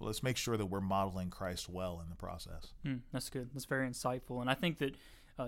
let's 0.00 0.22
make 0.22 0.36
sure 0.36 0.56
that 0.56 0.66
we're 0.66 0.80
modeling 0.80 1.30
Christ 1.30 1.68
well 1.68 2.00
in 2.02 2.10
the 2.10 2.16
process. 2.16 2.72
Mm, 2.84 3.00
that's 3.12 3.30
good. 3.30 3.50
That's 3.52 3.64
very 3.64 3.88
insightful, 3.88 4.40
and 4.40 4.50
I 4.50 4.54
think 4.54 4.78
that 4.78 4.96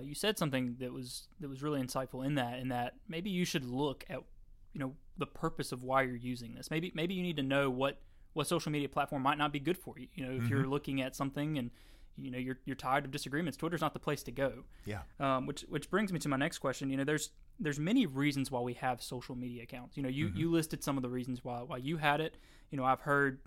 you 0.01 0.15
said 0.15 0.37
something 0.37 0.77
that 0.79 0.93
was 0.93 1.27
that 1.41 1.49
was 1.49 1.61
really 1.61 1.81
insightful 1.81 2.25
in 2.25 2.35
that. 2.35 2.59
In 2.59 2.69
that 2.69 2.95
maybe 3.07 3.29
you 3.29 3.45
should 3.45 3.65
look 3.65 4.05
at 4.09 4.19
you 4.73 4.79
know 4.79 4.93
the 5.17 5.25
purpose 5.25 5.71
of 5.71 5.83
why 5.83 6.03
you're 6.03 6.15
using 6.15 6.53
this. 6.53 6.71
Maybe 6.71 6.91
maybe 6.95 7.13
you 7.13 7.23
need 7.23 7.37
to 7.37 7.43
know 7.43 7.69
what 7.69 7.99
what 8.33 8.47
social 8.47 8.71
media 8.71 8.89
platform 8.89 9.21
might 9.21 9.37
not 9.37 9.51
be 9.51 9.59
good 9.59 9.77
for 9.77 9.95
you. 9.97 10.07
You 10.15 10.25
know, 10.25 10.31
if 10.31 10.43
mm-hmm. 10.43 10.47
you're 10.49 10.67
looking 10.67 11.01
at 11.01 11.15
something 11.15 11.57
and 11.57 11.71
you 12.17 12.29
know 12.31 12.37
you're 12.37 12.57
you're 12.65 12.75
tired 12.75 13.05
of 13.05 13.11
disagreements, 13.11 13.57
Twitter's 13.57 13.81
not 13.81 13.93
the 13.93 13.99
place 13.99 14.23
to 14.23 14.31
go. 14.31 14.63
Yeah. 14.85 15.01
Um, 15.19 15.45
which 15.45 15.61
which 15.69 15.89
brings 15.89 16.11
me 16.11 16.19
to 16.19 16.29
my 16.29 16.37
next 16.37 16.59
question. 16.59 16.89
You 16.89 16.97
know, 16.97 17.03
there's 17.03 17.31
there's 17.59 17.79
many 17.79 18.05
reasons 18.05 18.51
why 18.51 18.59
we 18.61 18.73
have 18.75 19.01
social 19.01 19.35
media 19.35 19.63
accounts. 19.63 19.97
You 19.97 20.03
know, 20.03 20.09
you 20.09 20.27
mm-hmm. 20.27 20.37
you 20.37 20.51
listed 20.51 20.83
some 20.83 20.97
of 20.97 21.03
the 21.03 21.09
reasons 21.09 21.43
why 21.43 21.61
why 21.61 21.77
you 21.77 21.97
had 21.97 22.21
it. 22.21 22.37
You 22.69 22.77
know, 22.77 22.85
I've 22.85 23.01
heard 23.01 23.39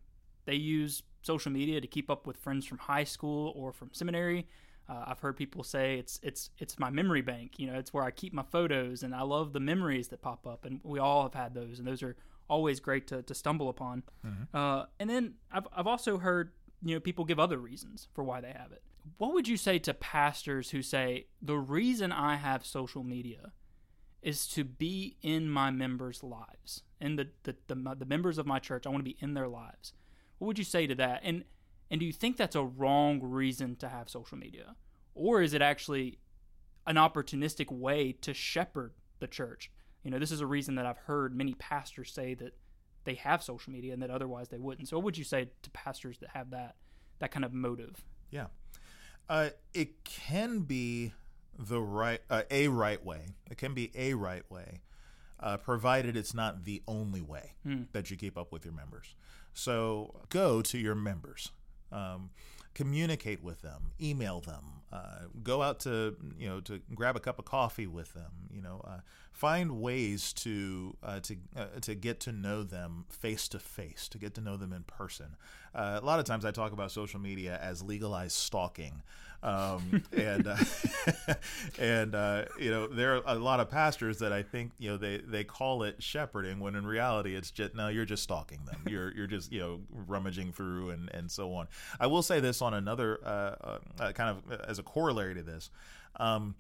they 0.47 0.55
use 0.55 1.03
social 1.23 1.51
media 1.51 1.81
to 1.81 1.87
keep 1.87 2.11
up 2.11 2.27
with 2.27 2.37
friends 2.37 2.67
from 2.67 2.79
high 2.79 3.05
school 3.05 3.53
or 3.57 3.73
from 3.73 3.91
seminary. 3.93 4.47
Uh, 4.89 5.05
I've 5.07 5.21
heard 5.21 5.37
people 5.37 5.65
say 5.65 5.99
it's 5.99 6.21
it's 6.23 6.51
it's 6.59 6.79
my 6.79 6.91
memory 6.91 7.23
bank. 7.23 7.59
You 7.59 7.69
know, 7.69 7.79
it's 7.79 7.93
where 7.95 8.05
I 8.05 8.11
keep 8.11 8.33
my 8.35 8.43
photos, 8.43 9.03
and 9.03 9.15
I 9.15 9.23
love 9.23 9.53
the 9.53 9.61
memories 9.61 10.09
that 10.09 10.21
pop 10.21 10.47
up. 10.47 10.65
And 10.65 10.81
we 10.83 10.99
all 10.99 11.23
have 11.23 11.35
had 11.35 11.55
those, 11.55 11.79
and 11.79 11.89
those 11.89 12.03
are 12.03 12.17
always 12.49 12.81
great 12.81 13.07
to, 13.09 13.23
to 13.23 13.35
stumble 13.35 13.69
upon. 13.69 14.03
Mm-hmm. 14.27 14.57
Uh, 14.57 14.87
and 14.99 15.09
then 15.09 15.35
I've 15.51 15.67
I've 15.75 15.87
also 15.87 16.19
heard 16.19 16.53
you 16.83 16.95
know 16.95 17.01
people 17.01 17.25
give 17.25 17.39
other 17.39 17.59
reasons 17.59 18.09
for 18.15 18.25
why 18.25 18.41
they 18.41 18.53
have 18.53 18.73
it. 18.73 18.83
What 19.19 19.35
would 19.35 19.49
you 19.49 19.57
say 19.57 19.79
to 19.81 19.95
pastors 19.95 20.71
who 20.71 20.83
say 20.83 21.27
the 21.43 21.59
reason 21.59 22.11
I 22.13 22.37
have 22.37 22.65
social 22.65 23.05
media 23.05 23.53
is 24.23 24.47
to 24.49 24.65
be 24.65 25.17
in 25.21 25.51
my 25.51 25.71
members' 25.71 26.23
lives, 26.23 26.83
in 27.01 27.17
the 27.17 27.29
the, 27.43 27.57
the, 27.67 27.97
the 27.99 28.07
members 28.07 28.39
of 28.39 28.47
my 28.47 28.59
church? 28.59 28.87
I 28.87 28.91
want 28.91 29.01
to 29.01 29.11
be 29.11 29.17
in 29.21 29.35
their 29.35 29.49
lives. 29.49 29.93
What 30.39 30.49
would 30.49 30.59
you 30.59 30.65
say 30.65 30.87
to 30.87 30.95
that? 30.97 31.21
And 31.23 31.45
and 31.91 32.01
do 32.01 32.07
you 32.07 32.13
think 32.13 32.37
that's 32.37 32.57
a 32.57 32.65
wrong 32.65 33.21
reason 33.23 33.77
to 33.77 33.89
have 33.89 34.09
social 34.09 34.39
media? 34.39 34.77
Or 35.15 35.43
is 35.43 35.55
it 35.55 35.63
actually 35.63 36.19
an 36.87 36.97
opportunistic 36.97 37.71
way 37.71 38.13
to 38.21 38.35
shepherd 38.35 38.93
the 39.21 39.27
church? 39.27 39.71
You 40.05 40.11
know, 40.11 40.19
this 40.19 40.31
is 40.31 40.41
a 40.41 40.47
reason 40.47 40.75
that 40.77 40.87
I've 40.87 40.99
heard 40.99 41.35
many 41.35 41.55
pastors 41.55 42.13
say 42.13 42.35
that 42.35 42.55
they 43.05 43.15
have 43.15 43.43
social 43.43 43.73
media 43.73 43.93
and 43.93 44.03
that 44.03 44.11
otherwise 44.11 44.49
they 44.49 44.59
wouldn't. 44.59 44.89
So 44.89 44.97
what 44.97 45.05
would 45.05 45.19
you 45.19 45.25
say 45.25 45.49
to 45.63 45.71
pastors 45.71 46.19
that 46.19 46.31
have 46.31 46.51
that 46.51 46.77
that 47.19 47.31
kind 47.31 47.45
of 47.45 47.53
motive? 47.53 48.05
Yeah. 48.31 48.47
Uh, 49.29 49.51
it 49.73 50.05
can 50.05 50.61
be 50.61 51.13
the 51.59 51.81
right 51.81 52.21
uh, 52.31 52.43
a 52.51 52.69
right 52.69 53.05
way. 53.05 53.27
It 53.51 53.59
can 53.59 53.75
be 53.75 53.91
a 53.95 54.15
right 54.15 54.49
way, 54.51 54.81
uh, 55.41 55.57
provided 55.57 56.17
it's 56.17 56.35
not 56.35 56.65
the 56.65 56.83
only 56.87 57.23
way 57.23 57.53
mm. 57.67 57.87
that 57.93 58.11
you 58.11 58.17
keep 58.17 58.37
up 58.37 58.53
with 58.53 58.65
your 58.65 58.75
members. 58.75 59.15
So 59.55 60.21
go 60.29 60.61
to 60.63 60.79
your 60.79 60.95
members 60.95 61.51
um, 61.95 62.31
communicate 62.75 63.43
with 63.43 63.63
them, 63.63 63.93
email 64.01 64.41
them, 64.41 64.65
uh, 64.93 65.27
go 65.43 65.63
out 65.63 65.81
to 65.81 66.17
you 66.39 66.49
know 66.49 66.61
to 66.61 66.81
grab 66.95 67.17
a 67.17 67.21
cup 67.21 67.39
of 67.39 67.45
coffee 67.45 67.87
with 67.87 68.13
them. 68.15 68.33
You 68.53 68.63
know, 68.63 68.83
uh, 68.85 68.99
find 69.35 69.81
ways 69.81 70.33
to 70.33 70.97
uh, 71.03 71.19
to 71.21 71.37
uh, 71.57 71.67
to 71.83 71.95
get 71.95 72.21
to 72.21 72.33
know 72.33 72.63
them 72.63 73.05
face 73.09 73.49
to 73.49 73.59
face, 73.59 74.09
to 74.09 74.17
get 74.17 74.33
to 74.35 74.41
know 74.41 74.57
them 74.57 74.73
in 74.73 74.85
person. 74.85 75.37
Uh, 75.75 75.99
a 76.01 76.07
lot 76.07 76.21
of 76.21 76.25
times, 76.25 76.45
I 76.45 76.53
talk 76.53 76.73
about 76.73 76.93
social 76.93 77.21
media 77.21 77.59
as 77.61 77.83
legalized 77.83 78.37
stalking. 78.37 79.03
Um, 79.43 80.05
and 80.17 80.47
uh, 80.47 80.57
and 81.79 82.15
uh, 82.15 82.45
you 82.59 82.71
know 82.71 82.87
there 82.87 83.17
are 83.17 83.23
a 83.27 83.35
lot 83.35 83.59
of 83.59 83.69
pastors 83.69 84.19
that 84.21 84.33
I 84.33 84.43
think 84.43 84.71
you 84.79 84.91
know 84.91 84.97
they, 84.97 85.19
they 85.19 85.43
call 85.43 85.83
it 85.83 86.01
shepherding 86.01 86.61
when 86.61 86.77
in 86.77 86.87
reality 86.87 87.35
it's 87.35 87.51
just 87.51 87.75
no 87.75 87.89
you're 87.89 88.07
just 88.07 88.23
stalking 88.23 88.61
them 88.65 88.81
you're 88.89 89.13
you're 89.15 89.27
just 89.27 89.53
you 89.53 89.61
know 89.61 89.81
rummaging 90.07 90.53
through 90.53 90.91
and 90.91 91.11
and 91.13 91.31
so 91.31 91.53
on. 91.55 91.67
I 91.99 92.07
will 92.07 92.23
say 92.23 92.39
this 92.39 92.63
on 92.63 92.73
another 92.73 93.19
uh, 93.25 93.79
uh 93.99 94.13
kind 94.13 94.39
of 94.39 94.61
as 94.61 94.79
a 94.79 94.85
corollary 94.85 95.35
to 95.35 95.43
this. 95.43 95.71
Um, 96.17 96.55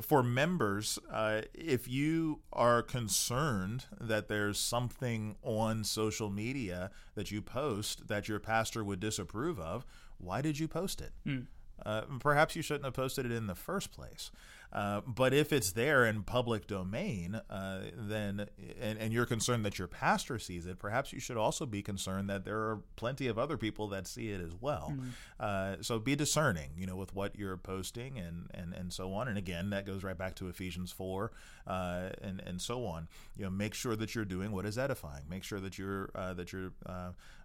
for 0.00 0.22
members, 0.22 0.98
uh, 1.10 1.42
if 1.52 1.88
you 1.88 2.40
are 2.52 2.82
concerned 2.82 3.86
that 4.00 4.28
there's 4.28 4.58
something 4.58 5.36
on 5.42 5.84
social 5.84 6.30
media 6.30 6.90
that 7.14 7.30
you 7.30 7.42
post 7.42 8.08
that 8.08 8.28
your 8.28 8.40
pastor 8.40 8.82
would 8.82 9.00
disapprove 9.00 9.58
of, 9.58 9.84
why 10.18 10.40
did 10.40 10.58
you 10.58 10.68
post 10.68 11.00
it? 11.00 11.12
Mm. 11.26 11.46
Uh, 11.84 12.02
perhaps 12.20 12.54
you 12.56 12.62
shouldn't 12.62 12.84
have 12.84 12.94
posted 12.94 13.26
it 13.26 13.32
in 13.32 13.46
the 13.46 13.54
first 13.54 13.92
place. 13.92 14.30
Uh, 14.74 15.00
but 15.06 15.32
if 15.32 15.52
it's 15.52 15.72
there 15.72 16.04
in 16.04 16.22
public 16.24 16.66
domain, 16.66 17.40
uh, 17.48 17.82
then 17.94 18.46
and, 18.80 18.98
and, 18.98 19.12
you're 19.12 19.24
concerned 19.24 19.64
that 19.64 19.78
your 19.78 19.86
pastor 19.86 20.36
sees 20.36 20.66
it, 20.66 20.80
perhaps 20.80 21.12
you 21.12 21.20
should 21.20 21.36
also 21.36 21.64
be 21.64 21.80
concerned 21.80 22.28
that 22.28 22.44
there 22.44 22.58
are 22.58 22.80
plenty 22.96 23.28
of 23.28 23.38
other 23.38 23.56
people 23.56 23.86
that 23.86 24.08
see 24.08 24.30
it 24.30 24.40
as 24.40 24.52
well. 24.60 24.92
Mm-hmm. 25.40 25.82
so 25.82 26.00
be 26.00 26.16
discerning, 26.16 26.70
you 26.76 26.86
know, 26.86 26.96
with 26.96 27.14
what 27.14 27.38
you're 27.38 27.56
posting 27.56 28.18
and, 28.18 28.50
and, 28.52 28.74
and 28.74 28.92
so 28.92 29.12
on. 29.14 29.28
And 29.28 29.38
again, 29.38 29.70
that 29.70 29.86
goes 29.86 30.02
right 30.02 30.18
back 30.18 30.34
to 30.36 30.48
Ephesians 30.48 30.90
four 30.90 31.30
uh, 31.68 32.08
and 32.20 32.42
and 32.44 32.60
so 32.60 32.84
on. 32.84 33.06
You 33.36 33.44
know, 33.44 33.50
make 33.50 33.74
sure 33.74 33.94
that 33.94 34.14
you're 34.14 34.24
doing 34.24 34.50
what 34.50 34.66
is 34.66 34.76
edifying. 34.76 35.22
Make 35.30 35.44
sure 35.44 35.60
that 35.60 35.78
you're 35.78 36.10
that 36.14 36.52
you're 36.52 36.72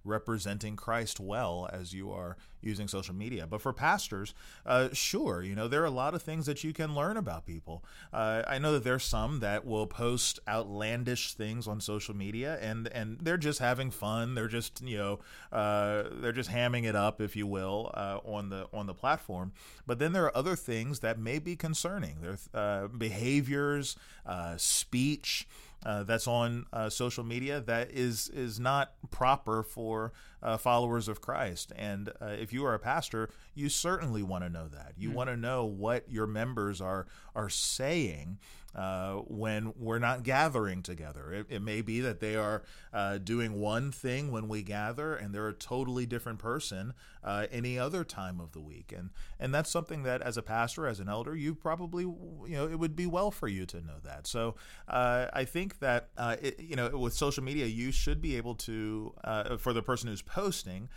representing 0.04 0.76
Christ 0.76 1.20
well 1.20 1.70
as 1.72 1.94
you 1.94 2.12
are 2.12 2.38
using 2.62 2.88
social 2.88 3.16
media. 3.16 3.48
But 3.48 3.62
for 3.62 3.74
pastors, 3.74 4.34
uh, 4.66 4.90
sure, 4.94 5.42
you 5.42 5.56
know, 5.56 5.68
there 5.68 5.82
are 5.82 5.86
a 5.86 5.92
lot 5.92 6.14
of 6.14 6.22
things 6.22 6.46
that 6.46 6.64
you 6.64 6.74
can 6.74 6.94
learn 6.94 7.18
about 7.18 7.46
people. 7.46 7.84
Uh, 8.12 8.44
I 8.48 8.60
know 8.60 8.74
that 8.74 8.84
there's 8.84 9.04
some 9.04 9.40
that 9.40 9.66
will 9.66 9.88
post 9.88 10.40
outlandish 10.48 11.34
things 11.34 11.68
on 11.68 11.80
social 11.82 12.16
media, 12.16 12.58
and 12.62 12.88
and 12.90 13.20
they're 13.20 13.38
just 13.38 13.60
having 13.60 13.92
fun. 13.92 14.36
They're 14.36 14.48
just 14.48 14.82
you 14.82 14.98
know 14.98 15.20
uh, 15.52 16.04
they're 16.12 16.32
just 16.32 16.50
hamming 16.50 16.86
it 16.86 16.96
up, 16.96 17.22
if 17.22 17.36
you 17.36 17.48
will, 17.48 17.92
uh, 17.94 18.20
on 18.24 18.50
the 18.50 18.68
on 18.74 18.88
the 18.88 18.94
platform. 18.94 19.54
But 19.86 20.00
then 20.00 20.14
there 20.14 20.26
are 20.26 20.36
other 20.36 20.56
things 20.56 21.00
that 21.00 21.20
may 21.20 21.40
be 21.40 21.56
concerning. 21.56 22.18
There's 22.22 22.50
uh, 22.54 22.88
behaviors, 22.88 23.96
uh, 24.26 24.58
speech 24.58 25.48
uh, 25.86 26.04
that's 26.04 26.28
on 26.28 26.66
uh, 26.74 26.90
social 26.90 27.24
media 27.24 27.62
that 27.62 27.92
is 27.92 28.30
is 28.30 28.60
not 28.60 28.94
proper 29.12 29.64
for 29.64 30.12
uh, 30.44 30.58
followers 30.58 31.08
of 31.08 31.22
Christ. 31.22 31.72
And 31.76 32.10
uh, 32.22 32.28
if 32.28 32.52
you 32.52 32.66
are 32.66 32.74
a 32.74 32.80
pastor, 32.80 33.30
you 33.56 33.70
certainly 33.70 34.24
want 34.24 34.44
to 34.44 34.50
know 34.50 34.68
that. 34.68 34.94
You 34.98 35.10
mm. 35.10 35.14
want 35.14 35.30
to 35.30 35.38
know 35.38 35.66
what 35.66 36.10
your 36.10 36.28
members 36.28 36.82
are 36.82 37.08
are 37.36 37.50
saying 37.50 38.40
uh, 38.76 39.16
when 39.28 39.74
we're 39.78 40.00
not 40.00 40.24
gathering 40.24 40.84
together. 40.84 41.34
It, 41.34 41.48
it 41.50 41.62
may 41.62 41.82
be 41.82 42.02
that 42.02 42.20
they 42.20 42.36
are 42.36 42.64
uh, 42.94 43.18
doing 43.18 43.60
one 43.60 43.92
thing 43.92 44.32
when 44.32 44.48
we 44.48 44.62
gather, 44.62 45.16
and 45.16 45.34
they're 45.34 45.48
a 45.48 45.54
totally 45.54 46.06
different 46.06 46.40
person 46.40 46.94
uh, 47.24 47.48
any 47.52 47.78
other 47.78 48.04
time 48.04 48.40
of 48.40 48.52
the 48.52 48.62
week. 48.62 48.94
And 48.96 49.10
and 49.40 49.54
that's 49.54 49.70
something 49.70 50.04
that, 50.04 50.22
as 50.22 50.38
a 50.38 50.42
pastor, 50.42 50.88
as 50.88 51.00
an 51.00 51.10
elder, 51.10 51.36
you 51.36 51.56
probably 51.56 52.04
you 52.04 52.48
know 52.50 52.68
it 52.68 52.78
would 52.80 52.96
be 52.96 53.08
well 53.08 53.32
for 53.32 53.48
you 53.48 53.66
to 53.68 53.82
know 53.82 53.98
that. 54.04 54.28
So 54.28 54.56
uh, 54.88 55.28
I 55.34 55.46
think 55.46 55.80
that 55.80 56.10
uh, 56.18 56.36
it, 56.42 56.60
you 56.60 56.76
know 56.76 56.90
with 56.90 57.14
social 57.14 57.44
media, 57.44 57.66
you 57.66 57.92
should 57.92 58.22
be 58.22 58.38
able 58.38 58.56
to 58.56 59.14
uh, 59.24 59.58
for 59.58 59.74
the 59.74 59.82
person 59.82 60.10
who's 60.10 60.22
posting 60.22 60.90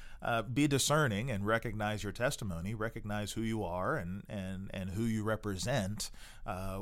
be 0.55 0.69
discerning 0.69 1.31
and 1.31 1.45
recognize 1.45 2.05
your 2.05 2.13
testimony, 2.13 2.75
recognize 2.75 3.33
who 3.33 3.41
you 3.41 3.65
are 3.65 3.97
and 3.97 4.23
and 4.29 4.71
and 4.73 4.91
who 4.91 5.05
you 5.05 5.25
represent 5.25 6.11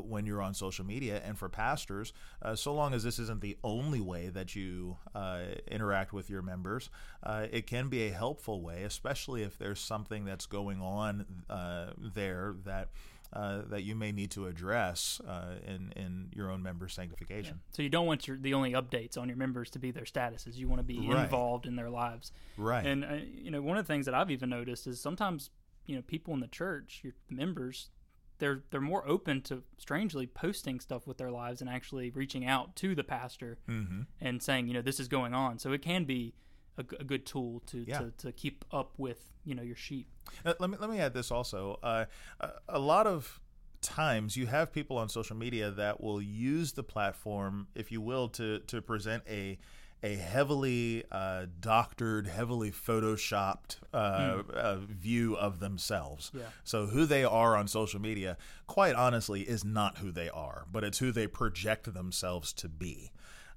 when 0.04 0.26
you're 0.26 0.42
on 0.42 0.54
social 0.54 0.70
social 0.80 0.86
media 0.86 1.20
and 1.24 1.38
for 1.38 1.48
pastors, 1.48 2.12
uh, 2.42 2.54
so 2.54 2.72
long 2.74 2.94
as 2.94 3.02
this 3.02 3.18
isn't 3.18 3.40
the 3.40 3.56
only 3.64 4.00
way 4.00 4.28
that 4.28 4.54
you 4.54 4.96
uh, 5.14 5.42
interact 5.68 6.12
with 6.12 6.30
your 6.30 6.42
members, 6.42 6.90
uh, 7.22 7.46
it 7.50 7.66
can 7.66 7.88
be 7.88 8.06
a 8.06 8.10
helpful 8.10 8.62
way, 8.62 8.84
especially 8.84 9.42
if 9.42 9.58
there's 9.58 9.80
something 9.80 10.24
that's 10.24 10.46
going 10.46 10.80
on 10.80 11.26
uh, 11.48 11.90
there 12.14 12.54
that. 12.64 12.88
Uh, 13.32 13.62
that 13.68 13.84
you 13.84 13.94
may 13.94 14.10
need 14.10 14.28
to 14.28 14.48
address 14.48 15.20
uh, 15.28 15.54
in 15.64 15.92
in 15.94 16.28
your 16.34 16.50
own 16.50 16.60
member 16.64 16.88
sanctification. 16.88 17.60
Yeah. 17.62 17.76
So 17.76 17.82
you 17.82 17.88
don't 17.88 18.06
want 18.06 18.26
your 18.26 18.36
the 18.36 18.54
only 18.54 18.72
updates 18.72 19.16
on 19.16 19.28
your 19.28 19.36
members 19.36 19.70
to 19.70 19.78
be 19.78 19.92
their 19.92 20.02
statuses. 20.02 20.56
You 20.56 20.66
want 20.66 20.80
to 20.80 20.84
be 20.84 20.98
right. 20.98 21.22
involved 21.22 21.64
in 21.64 21.76
their 21.76 21.90
lives. 21.90 22.32
Right. 22.56 22.84
And 22.84 23.04
uh, 23.04 23.18
you 23.32 23.52
know 23.52 23.62
one 23.62 23.78
of 23.78 23.86
the 23.86 23.92
things 23.92 24.06
that 24.06 24.16
I've 24.16 24.32
even 24.32 24.50
noticed 24.50 24.88
is 24.88 25.00
sometimes 25.00 25.50
you 25.86 25.94
know 25.94 26.02
people 26.02 26.34
in 26.34 26.40
the 26.40 26.48
church, 26.48 27.02
your 27.04 27.12
members, 27.28 27.90
they're 28.40 28.62
they're 28.70 28.80
more 28.80 29.06
open 29.06 29.40
to 29.42 29.62
strangely 29.78 30.26
posting 30.26 30.80
stuff 30.80 31.06
with 31.06 31.18
their 31.18 31.30
lives 31.30 31.60
and 31.60 31.70
actually 31.70 32.10
reaching 32.10 32.44
out 32.44 32.74
to 32.74 32.94
the 32.94 33.04
pastor 33.04 33.58
mm-hmm. 33.68 34.02
and 34.20 34.42
saying 34.42 34.66
you 34.66 34.74
know 34.74 34.82
this 34.82 34.98
is 34.98 35.06
going 35.06 35.32
on 35.32 35.58
so 35.58 35.72
it 35.72 35.82
can 35.82 36.04
be 36.04 36.34
a, 36.76 36.84
a 36.98 37.04
good 37.04 37.24
tool 37.24 37.62
to, 37.66 37.84
yeah. 37.86 37.98
to, 37.98 38.10
to 38.18 38.32
keep 38.32 38.64
up 38.72 38.92
with 38.98 39.30
you 39.44 39.54
know 39.54 39.62
your 39.62 39.76
sheep 39.76 40.08
uh, 40.44 40.54
let 40.58 40.68
me 40.68 40.76
let 40.80 40.90
me 40.90 40.98
add 40.98 41.14
this 41.14 41.30
also 41.30 41.78
uh, 41.82 42.06
a, 42.40 42.50
a 42.70 42.78
lot 42.78 43.06
of 43.06 43.40
times 43.80 44.36
you 44.36 44.46
have 44.46 44.72
people 44.72 44.98
on 44.98 45.08
social 45.08 45.36
media 45.36 45.70
that 45.70 46.02
will 46.02 46.20
use 46.20 46.72
the 46.72 46.82
platform 46.82 47.68
if 47.74 47.92
you 47.92 48.00
will 48.00 48.28
to 48.28 48.58
to 48.60 48.82
present 48.82 49.22
a 49.28 49.58
a 50.02 50.16
heavily 50.16 51.04
uh, 51.12 51.46
doctored, 51.60 52.26
heavily 52.26 52.70
photoshopped 52.70 53.76
uh, 53.92 54.18
mm. 54.18 54.50
uh, 54.50 54.76
view 54.76 55.36
of 55.36 55.60
themselves. 55.60 56.30
Yeah. 56.34 56.44
So 56.64 56.86
who 56.86 57.04
they 57.04 57.24
are 57.24 57.56
on 57.56 57.68
social 57.68 58.00
media, 58.00 58.36
quite 58.66 58.94
honestly, 58.94 59.42
is 59.42 59.64
not 59.64 59.98
who 59.98 60.10
they 60.10 60.30
are, 60.30 60.64
but 60.70 60.84
it's 60.84 60.98
who 60.98 61.12
they 61.12 61.26
project 61.26 61.92
themselves 61.92 62.52
to 62.54 62.68
be. 62.68 63.10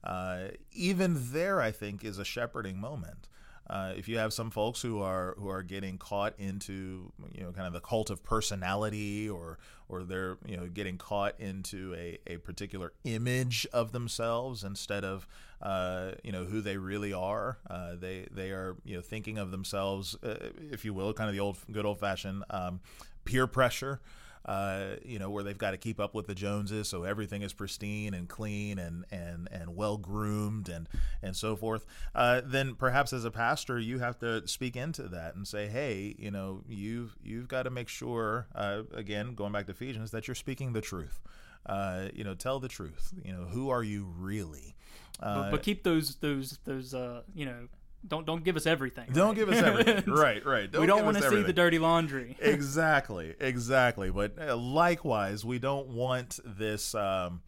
Uh, 0.04 0.50
even 0.74 1.32
there, 1.32 1.62
I 1.62 1.72
think, 1.72 2.04
is 2.04 2.20
a 2.20 2.26
shepherding 2.26 2.78
moment. 2.78 3.30
Uh, 3.70 3.94
if 3.96 4.10
you 4.10 4.18
have 4.18 4.34
some 4.34 4.50
folks 4.50 4.82
who 4.82 5.02
are 5.02 5.36
who 5.40 5.48
are 5.48 5.64
getting 5.64 5.98
caught 5.98 6.34
into 6.38 7.12
you 7.32 7.44
know 7.44 7.52
kind 7.52 7.66
of 7.66 7.74
the 7.74 7.80
cult 7.80 8.10
of 8.10 8.22
personality 8.22 9.30
or 9.30 9.58
or 9.88 10.04
they're 10.04 10.38
you 10.46 10.58
know 10.58 10.68
getting 10.68 10.98
caught 10.98 11.40
into 11.40 11.96
a, 11.96 12.18
a 12.28 12.38
particular 12.38 12.92
image 13.06 13.66
of 13.72 13.94
themselves 13.94 14.64
instead 14.64 15.06
of 15.06 15.28
uh, 15.62 16.12
you 16.24 16.32
know 16.32 16.44
who 16.44 16.60
they 16.60 16.76
really 16.76 17.14
are 17.14 17.58
uh, 17.70 17.96
they 17.96 18.28
they 18.32 18.52
are 18.52 18.76
you 18.84 18.96
know 18.96 19.02
thinking 19.02 19.38
of 19.38 19.52
themselves 19.52 20.18
uh, 20.24 20.36
if 20.72 20.84
you 20.84 20.94
will 20.94 21.14
kind 21.14 21.30
of 21.30 21.36
the 21.36 21.40
old 21.40 21.58
good 21.72 21.86
old 21.86 22.00
fashioned 22.00 22.44
um, 22.50 22.82
peer 23.24 23.48
pressure 23.48 24.02
uh, 24.46 24.96
you 25.06 25.20
know, 25.20 25.30
where 25.30 25.44
they've 25.44 25.58
got 25.58 25.72
to 25.72 25.78
keep 25.78 26.00
up 26.00 26.14
with 26.14 26.28
the 26.28 26.36
Joneses, 26.36 26.90
so 26.90 27.04
everything 27.04 27.42
is 27.42 27.54
pristine 27.54 28.14
and 28.14 28.28
clean 28.28 28.78
and 28.78 29.06
and 29.12 29.48
and 29.52 29.76
well 29.76 29.98
groomed 29.98 30.70
and 30.70 30.90
and 31.22 31.36
so 31.36 31.56
forth. 31.56 31.86
Uh, 32.14 32.42
then 32.44 32.76
perhaps 32.76 33.14
as 33.14 33.26
a 33.26 33.32
pastor, 33.32 33.80
you 33.80 34.00
have 34.00 34.20
to 34.20 34.48
speak 34.48 34.76
into 34.76 35.04
that 35.04 35.36
and 35.36 35.48
say, 35.48 35.68
hey, 35.68 36.16
you 36.18 36.32
know, 36.32 36.64
you've 36.68 37.16
you've 37.24 37.48
got 37.48 37.64
to 37.64 37.70
make 37.70 37.88
sure, 37.88 38.48
uh, 38.56 38.84
again, 38.94 39.34
going 39.34 39.54
back 39.54 39.66
to 39.68 39.72
Ephesians, 39.72 40.12
that 40.12 40.28
you're 40.28 40.36
speaking 40.36 40.74
the 40.74 40.82
truth. 40.82 41.22
Uh, 41.66 42.10
you 42.14 42.26
know, 42.26 42.34
tell 42.34 42.60
the 42.60 42.68
truth. 42.68 43.14
You 43.24 43.32
know, 43.32 43.46
who 43.46 43.70
are 43.70 43.84
you 43.84 44.14
really? 44.18 44.76
but, 45.22 45.52
but 45.52 45.64
keep 45.64 45.84
those 45.84 46.16
those 46.16 46.60
those 46.66 46.94
uh, 46.94 47.22
you 47.34 47.46
know 47.46 47.68
don't 48.08 48.26
don't 48.26 48.44
give 48.44 48.56
us 48.56 48.66
everything. 48.66 49.10
Don't 49.14 49.30
right? 49.30 49.36
give 49.36 49.50
us 49.50 49.64
everything. 49.64 50.14
right, 50.14 50.46
right. 50.46 50.72
Don't 50.72 50.82
we 50.82 50.88
don't 50.88 51.06
want 51.06 51.18
to 51.18 51.30
see 51.30 51.42
the 51.42 51.54
dirty 51.54 51.80
laundry. 51.80 52.36
exactly, 52.42 53.36
exactly. 53.40 54.12
But 54.12 54.34
uh, 54.40 54.56
likewise, 54.56 55.46
we 55.46 55.60
don't 55.60 55.90
want 55.90 56.40
this. 56.46 56.94
Um, 56.96 57.42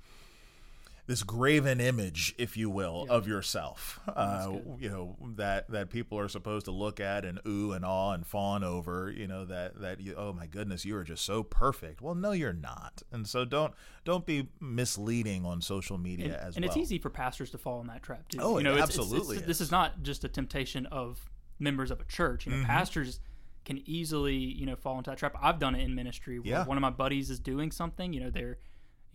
this 1.07 1.21
graven 1.21 1.79
image, 1.79 2.33
if 2.37 2.57
you 2.57 2.69
will, 2.69 3.05
yeah. 3.07 3.13
of 3.13 3.27
yourself. 3.27 3.99
Uh, 4.07 4.53
you 4.79 4.89
know 4.89 5.15
that 5.35 5.69
that 5.69 5.89
people 5.89 6.17
are 6.17 6.27
supposed 6.27 6.65
to 6.65 6.71
look 6.71 6.99
at 6.99 7.25
and 7.25 7.39
ooh 7.47 7.73
and 7.73 7.83
awe 7.85 8.11
and 8.11 8.25
fawn 8.25 8.63
over. 8.63 9.11
You 9.11 9.27
know 9.27 9.45
that 9.45 9.81
that 9.81 9.99
you 9.99 10.15
oh 10.15 10.33
my 10.33 10.47
goodness, 10.47 10.85
you 10.85 10.95
are 10.95 11.03
just 11.03 11.25
so 11.25 11.43
perfect. 11.43 12.01
Well, 12.01 12.15
no, 12.15 12.31
you're 12.31 12.53
not. 12.53 13.03
And 13.11 13.27
so 13.27 13.45
don't 13.45 13.73
don't 14.03 14.25
be 14.25 14.47
misleading 14.59 15.45
on 15.45 15.61
social 15.61 15.97
media 15.97 16.25
and, 16.25 16.35
as 16.35 16.55
and 16.55 16.63
well. 16.65 16.71
And 16.71 16.81
it's 16.81 16.91
easy 16.91 16.97
for 16.97 17.09
pastors 17.09 17.51
to 17.51 17.57
fall 17.57 17.81
in 17.81 17.87
that 17.87 18.01
trap 18.01 18.27
too. 18.29 18.39
Oh, 18.41 18.57
you 18.57 18.63
know, 18.63 18.77
absolutely. 18.77 19.37
It's, 19.37 19.41
it's, 19.41 19.47
this 19.47 19.61
is 19.61 19.71
not 19.71 20.01
just 20.01 20.23
a 20.23 20.29
temptation 20.29 20.85
of 20.87 21.29
members 21.59 21.91
of 21.91 21.99
a 21.99 22.05
church. 22.05 22.45
You 22.45 22.53
know, 22.53 22.57
mm-hmm. 22.59 22.67
pastors 22.67 23.19
can 23.65 23.81
easily 23.85 24.35
you 24.35 24.65
know 24.65 24.75
fall 24.75 24.97
into 24.97 25.09
that 25.09 25.17
trap. 25.17 25.35
I've 25.41 25.59
done 25.59 25.75
it 25.75 25.83
in 25.83 25.93
ministry. 25.93 26.39
Where 26.39 26.49
yeah. 26.49 26.65
One 26.65 26.77
of 26.77 26.81
my 26.81 26.89
buddies 26.89 27.29
is 27.29 27.39
doing 27.39 27.71
something. 27.71 28.13
You 28.13 28.21
know, 28.21 28.29
they're 28.29 28.57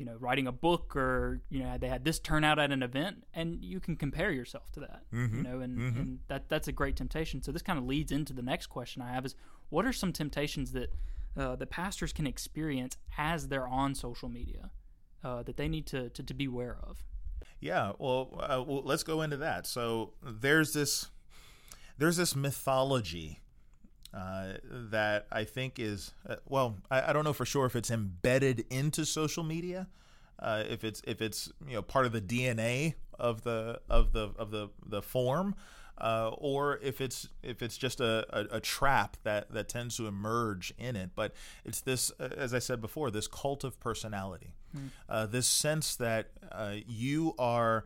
you 0.01 0.07
know 0.07 0.17
writing 0.19 0.47
a 0.47 0.53
book 0.53 0.97
or 0.97 1.43
you 1.51 1.63
know 1.63 1.77
they 1.79 1.87
had 1.87 2.05
this 2.05 2.19
turnout 2.19 2.59
at 2.59 2.73
an 2.73 2.83
event 2.83 3.23
and 3.35 3.63
you 3.63 3.79
can 3.79 3.95
compare 3.95 4.33
yourself 4.33 4.73
to 4.73 4.81
that 4.81 5.03
mm-hmm. 5.13 5.37
you 5.37 5.43
know 5.43 5.61
and, 5.61 5.79
mm-hmm. 5.79 6.01
and 6.01 6.19
that 6.29 6.49
that's 6.49 6.69
a 6.69 6.73
great 6.73 6.97
temptation 6.97 7.43
so 7.43 7.53
this 7.53 7.61
kind 7.61 7.79
of 7.79 7.85
leads 7.85 8.11
into 8.11 8.33
the 8.33 8.41
next 8.41 8.69
question 8.69 9.03
i 9.03 9.13
have 9.13 9.27
is 9.27 9.35
what 9.69 9.85
are 9.85 9.93
some 9.93 10.11
temptations 10.11 10.73
that 10.73 10.91
uh, 11.37 11.55
the 11.55 11.67
pastors 11.67 12.15
can 12.15 12.27
experience 12.27 12.97
as 13.19 13.49
they're 13.49 13.69
on 13.69 13.95
social 13.95 14.31
media 14.31 14.71
uh, 15.23 15.43
that 15.43 15.59
they 15.59 15.69
need 15.69 15.87
to, 15.87 16.09
to, 16.09 16.23
to 16.23 16.33
be 16.33 16.47
aware 16.47 16.79
of 16.83 17.05
yeah 17.61 17.93
well, 17.99 18.31
uh, 18.41 18.65
well 18.67 18.83
let's 18.83 19.03
go 19.03 19.21
into 19.21 19.37
that 19.37 19.67
so 19.67 20.15
there's 20.23 20.73
this 20.73 21.11
there's 21.99 22.17
this 22.17 22.35
mythology 22.35 23.39
uh, 24.13 24.55
that 24.91 25.27
I 25.31 25.45
think 25.45 25.79
is 25.79 26.13
uh, 26.29 26.37
well, 26.49 26.77
I, 26.91 27.11
I, 27.11 27.13
don't 27.13 27.23
know 27.23 27.33
for 27.33 27.47
sure 27.47 27.65
if 27.67 27.77
it's 27.77 27.93
embedded 27.93 28.65
into 28.69 29.05
social 29.05 29.45
media, 29.45 29.87
uh, 30.41 30.65
if 30.69 30.83
it's 30.83 31.01
if 31.07 31.23
it's 31.23 31.53
you 31.69 31.75
know 31.75 31.83
part 31.83 32.07
of 32.07 32.13
the 32.13 32.21
DNA 32.21 32.95
of 33.21 33.43
the 33.43 33.81
of 33.89 34.13
the 34.13 34.33
of 34.37 34.51
the 34.51 34.69
the 34.85 35.01
form, 35.01 35.55
uh, 35.99 36.31
or 36.39 36.81
if 36.83 37.01
it's 37.01 37.29
if 37.45 37.63
it's 37.63 37.79
just 37.79 38.01
a, 38.01 38.27
a, 38.31 38.57
a, 38.57 38.61
trap 38.61 39.17
that 39.23 39.53
that 39.53 39.69
tends 39.69 39.97
to 39.99 40.09
emerge 40.09 40.75
in 40.77 40.97
it. 40.97 41.11
But 41.15 41.33
it's 41.65 41.81
this, 41.81 42.11
uh, 42.19 42.31
as 42.37 42.53
I 42.53 42.59
said 42.59 42.81
before, 42.81 43.13
this 43.13 43.29
cult 43.29 43.63
of 43.63 43.79
personality, 43.79 44.55
mm. 44.77 45.31
this 45.31 45.47
sense 45.47 45.95
that 45.97 46.31
you 46.89 47.37
are 47.39 47.85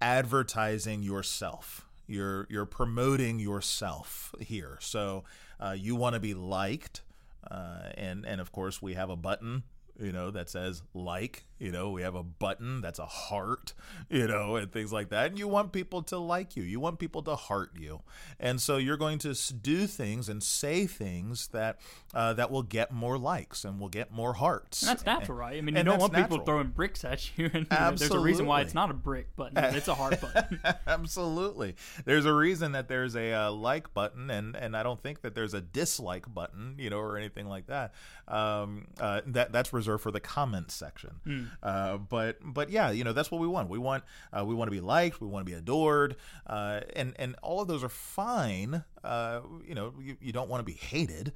advertising 0.00 1.02
yourself. 1.02 1.84
You're 2.06 2.46
you're 2.48 2.66
promoting 2.66 3.40
yourself 3.40 4.34
here. 4.38 4.78
So 4.80 5.24
uh, 5.60 5.74
you 5.78 5.96
want 5.96 6.14
to 6.14 6.20
be 6.20 6.34
liked, 6.34 7.02
uh, 7.50 7.90
and 7.96 8.24
and 8.24 8.40
of 8.40 8.52
course 8.52 8.82
we 8.82 8.94
have 8.94 9.10
a 9.10 9.16
button 9.16 9.64
you 9.98 10.12
know, 10.12 10.30
that 10.30 10.48
says 10.48 10.82
like, 10.92 11.44
you 11.58 11.70
know, 11.70 11.90
we 11.90 12.02
have 12.02 12.14
a 12.14 12.22
button 12.22 12.80
that's 12.80 12.98
a 12.98 13.06
heart, 13.06 13.74
you 14.10 14.26
know, 14.26 14.56
and 14.56 14.72
things 14.72 14.92
like 14.92 15.10
that. 15.10 15.26
And 15.26 15.38
you 15.38 15.48
want 15.48 15.72
people 15.72 16.02
to 16.04 16.18
like 16.18 16.56
you. 16.56 16.62
You 16.62 16.80
want 16.80 16.98
people 16.98 17.22
to 17.22 17.36
heart 17.36 17.72
you. 17.78 18.02
And 18.38 18.60
so 18.60 18.76
you're 18.76 18.96
going 18.96 19.18
to 19.20 19.34
do 19.54 19.86
things 19.86 20.28
and 20.28 20.42
say 20.42 20.86
things 20.86 21.48
that 21.48 21.78
uh, 22.12 22.32
that 22.34 22.50
will 22.50 22.62
get 22.62 22.92
more 22.92 23.18
likes 23.18 23.64
and 23.64 23.80
will 23.80 23.88
get 23.88 24.12
more 24.12 24.34
hearts. 24.34 24.82
And 24.82 24.90
that's 24.90 25.06
natural, 25.06 25.38
right? 25.38 25.56
I 25.56 25.60
mean, 25.60 25.76
you 25.76 25.82
don't 25.82 25.98
want 25.98 26.12
natural. 26.12 26.38
people 26.38 26.44
throwing 26.44 26.68
bricks 26.68 27.04
at 27.04 27.36
you. 27.38 27.50
And 27.54 27.66
you 27.70 27.76
know, 27.78 27.92
there's 27.92 28.10
a 28.10 28.18
reason 28.18 28.46
why 28.46 28.60
it's 28.62 28.74
not 28.74 28.90
a 28.90 28.94
brick 28.94 29.34
button. 29.36 29.56
It's 29.74 29.88
a 29.88 29.94
heart 29.94 30.20
button. 30.20 30.60
Absolutely. 30.86 31.76
There's 32.04 32.24
a 32.24 32.32
reason 32.32 32.72
that 32.72 32.88
there's 32.88 33.16
a 33.16 33.32
uh, 33.32 33.50
like 33.52 33.94
button, 33.94 34.30
and, 34.30 34.56
and 34.56 34.76
I 34.76 34.82
don't 34.82 35.00
think 35.00 35.22
that 35.22 35.34
there's 35.34 35.54
a 35.54 35.60
dislike 35.60 36.32
button, 36.32 36.74
you 36.78 36.90
know, 36.90 36.98
or 36.98 37.16
anything 37.16 37.48
like 37.48 37.66
that. 37.66 37.94
Um, 38.26 38.86
uh, 38.98 39.20
that 39.26 39.52
that's 39.52 39.72
reserved 39.72 40.02
for 40.02 40.10
the 40.10 40.20
comments 40.20 40.74
section. 40.74 41.10
Mm. 41.26 41.43
Uh, 41.62 41.96
but 41.96 42.38
but 42.42 42.70
yeah, 42.70 42.90
you 42.90 43.04
know 43.04 43.12
that's 43.12 43.30
what 43.30 43.40
we 43.40 43.46
want. 43.46 43.68
We 43.68 43.78
want 43.78 44.04
uh, 44.32 44.44
we 44.44 44.54
want 44.54 44.68
to 44.68 44.72
be 44.72 44.80
liked. 44.80 45.20
We 45.20 45.26
want 45.26 45.46
to 45.46 45.50
be 45.50 45.56
adored, 45.56 46.16
uh, 46.46 46.80
and 46.94 47.14
and 47.18 47.36
all 47.42 47.60
of 47.60 47.68
those 47.68 47.84
are 47.84 47.88
fine. 47.88 48.84
Uh, 49.02 49.40
you 49.66 49.74
know, 49.74 49.92
you, 50.00 50.16
you 50.20 50.32
don't 50.32 50.48
want 50.48 50.60
to 50.60 50.64
be 50.64 50.78
hated. 50.78 51.32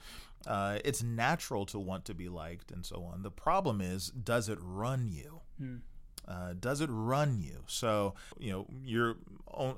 Uh, 0.47 0.79
it's 0.85 1.03
natural 1.03 1.67
to 1.67 1.79
want 1.79 2.05
to 2.07 2.15
be 2.15 2.29
liked 2.29 2.71
and 2.71 2.87
so 2.87 3.03
on. 3.03 3.23
The 3.23 3.31
problem 3.31 3.81
is, 3.81 4.09
does 4.09 4.49
it 4.49 4.59
run 4.63 5.09
you? 5.09 5.41
Mm. 5.61 5.81
Uh, 6.27 6.53
does 6.59 6.81
it 6.81 6.91
run 6.93 7.41
you? 7.41 7.63
So 7.67 8.15
you 8.39 8.53
know 8.53 8.67
you're 8.85 9.17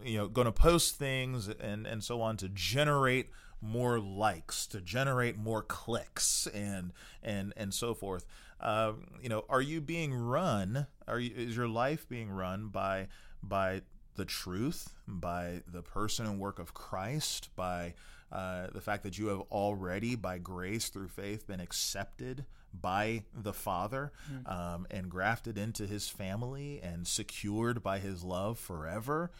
you 0.04 0.18
know 0.18 0.28
going 0.28 0.46
to 0.46 0.52
post 0.52 0.96
things 0.96 1.48
and 1.48 1.86
and 1.86 2.02
so 2.02 2.20
on 2.20 2.36
to 2.38 2.48
generate 2.48 3.30
more 3.62 4.00
likes, 4.00 4.66
to 4.68 4.80
generate 4.80 5.36
more 5.36 5.62
clicks, 5.62 6.46
and 6.48 6.92
and 7.22 7.52
and 7.56 7.72
so 7.72 7.94
forth. 7.94 8.24
Uh, 8.60 8.92
you 9.22 9.28
know, 9.28 9.44
are 9.48 9.62
you 9.62 9.80
being 9.80 10.14
run? 10.14 10.86
Are 11.08 11.18
you, 11.18 11.32
is 11.34 11.56
your 11.56 11.68
life 11.68 12.08
being 12.08 12.30
run 12.30 12.68
by 12.68 13.08
by 13.42 13.82
the 14.16 14.24
truth, 14.24 14.92
by 15.06 15.62
the 15.66 15.82
person 15.82 16.26
and 16.26 16.38
work 16.38 16.58
of 16.58 16.74
Christ, 16.74 17.48
by 17.56 17.94
uh, 18.30 18.66
the 18.72 18.80
fact 18.80 19.02
that 19.04 19.18
you 19.18 19.28
have 19.28 19.40
already, 19.50 20.14
by 20.14 20.38
grace 20.38 20.88
through 20.88 21.08
faith, 21.08 21.46
been 21.46 21.60
accepted 21.60 22.44
by 22.78 23.24
the 23.34 23.52
Father 23.52 24.12
mm. 24.30 24.50
um, 24.50 24.86
and 24.90 25.08
grafted 25.08 25.58
into 25.58 25.86
His 25.86 26.08
family 26.08 26.80
and 26.82 27.06
secured 27.06 27.82
by 27.82 27.98
His 27.98 28.22
love 28.22 28.58
forever? 28.58 29.30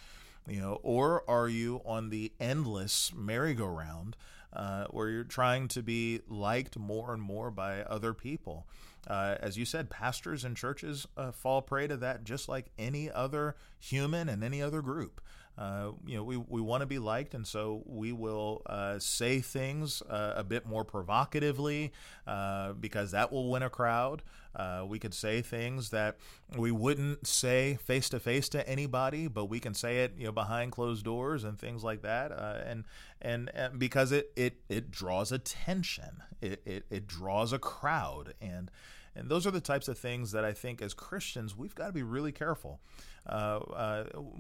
You 0.49 0.61
know, 0.61 0.81
or 0.83 1.29
are 1.29 1.49
you 1.49 1.83
on 1.85 2.09
the 2.09 2.33
endless 2.41 3.13
merry-go-round 3.15 4.17
uh, 4.53 4.87
where 4.87 5.11
you're 5.11 5.25
trying 5.25 5.69
to 5.69 5.83
be 5.83 6.21
liked 6.29 6.79
more 6.79 7.13
and 7.13 7.23
more 7.23 7.51
by 7.51 7.83
other 7.83 8.15
people? 8.15 8.67
Uh, 9.07 9.37
as 9.41 9.57
you 9.57 9.65
said, 9.65 9.91
pastors 9.91 10.45
and 10.45 10.57
churches 10.57 11.07
uh, 11.17 11.33
fall 11.33 11.63
prey 11.63 11.87
to 11.87 11.97
that 11.97 12.25
just 12.25 12.49
like 12.49 12.71
any 12.79 13.11
other 13.11 13.57
human 13.79 14.29
and 14.29 14.45
any 14.45 14.61
other 14.61 14.83
group. 14.83 15.21
Uh, 15.61 15.93
you 16.07 16.17
know, 16.17 16.25
we, 16.25 16.39
we 16.39 16.59
want 16.59 16.81
to 16.81 16.87
be 16.87 16.99
liked, 16.99 17.35
and 17.35 17.47
so 17.47 17.83
we 17.85 18.13
will 18.13 18.63
uh, 18.65 18.99
say 18.99 19.41
things 19.41 20.01
uh, 20.09 20.33
a 20.35 20.43
bit 20.43 20.65
more 20.65 20.85
provocatively 20.85 21.93
uh, 22.27 22.73
because 22.73 23.11
that 23.11 23.31
will 23.31 23.51
win 23.51 23.63
a 23.63 23.69
crowd. 23.69 24.23
Uh, 24.57 24.85
we 24.89 24.99
could 24.99 25.13
say 25.13 25.43
things 25.43 25.91
that 25.91 26.17
we 26.57 26.71
wouldn't 26.71 27.27
say 27.27 27.79
face 27.85 28.09
to 28.09 28.19
face 28.19 28.49
to 28.49 28.67
anybody, 28.67 29.29
but 29.29 29.45
we 29.45 29.61
can 29.61 29.75
say 29.75 29.99
it, 29.99 30.15
you 30.17 30.25
know, 30.25 30.33
behind 30.33 30.73
closed 30.73 31.05
doors 31.05 31.45
and 31.45 31.59
things 31.59 31.85
like 31.85 32.01
that. 32.01 32.33
Uh, 32.33 32.63
and, 32.65 32.85
and, 33.21 33.51
and 33.55 33.79
because 33.79 34.13
it 34.13 34.33
it 34.37 34.55
it 34.71 34.91
draws 34.91 35.31
attention, 35.31 36.23
it 36.41 36.63
it, 36.65 36.85
it 36.89 37.07
draws 37.07 37.53
a 37.53 37.59
crowd, 37.59 38.33
and 38.41 38.71
and 39.15 39.29
those 39.29 39.47
are 39.47 39.51
the 39.51 39.61
types 39.61 39.89
of 39.89 39.99
things 39.99 40.33
that 40.33 40.45
I 40.45 40.53
think 40.53 40.81
as 40.81 40.95
Christians 40.95 41.55
we've 41.55 41.75
got 41.75 41.89
to 41.89 41.93
be 41.93 42.03
really 42.03 42.33
careful, 42.33 42.81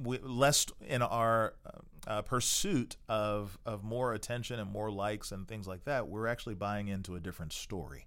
we, 0.02 0.18
lest 0.18 0.72
in 0.86 1.02
our 1.02 1.54
uh, 2.06 2.22
pursuit 2.22 2.96
of 3.08 3.58
of 3.66 3.84
more 3.84 4.14
attention 4.14 4.58
and 4.58 4.70
more 4.70 4.90
likes 4.90 5.32
and 5.32 5.46
things 5.46 5.66
like 5.66 5.84
that, 5.84 6.08
we're 6.08 6.26
actually 6.26 6.54
buying 6.54 6.88
into 6.88 7.14
a 7.14 7.20
different 7.20 7.52
story. 7.52 8.06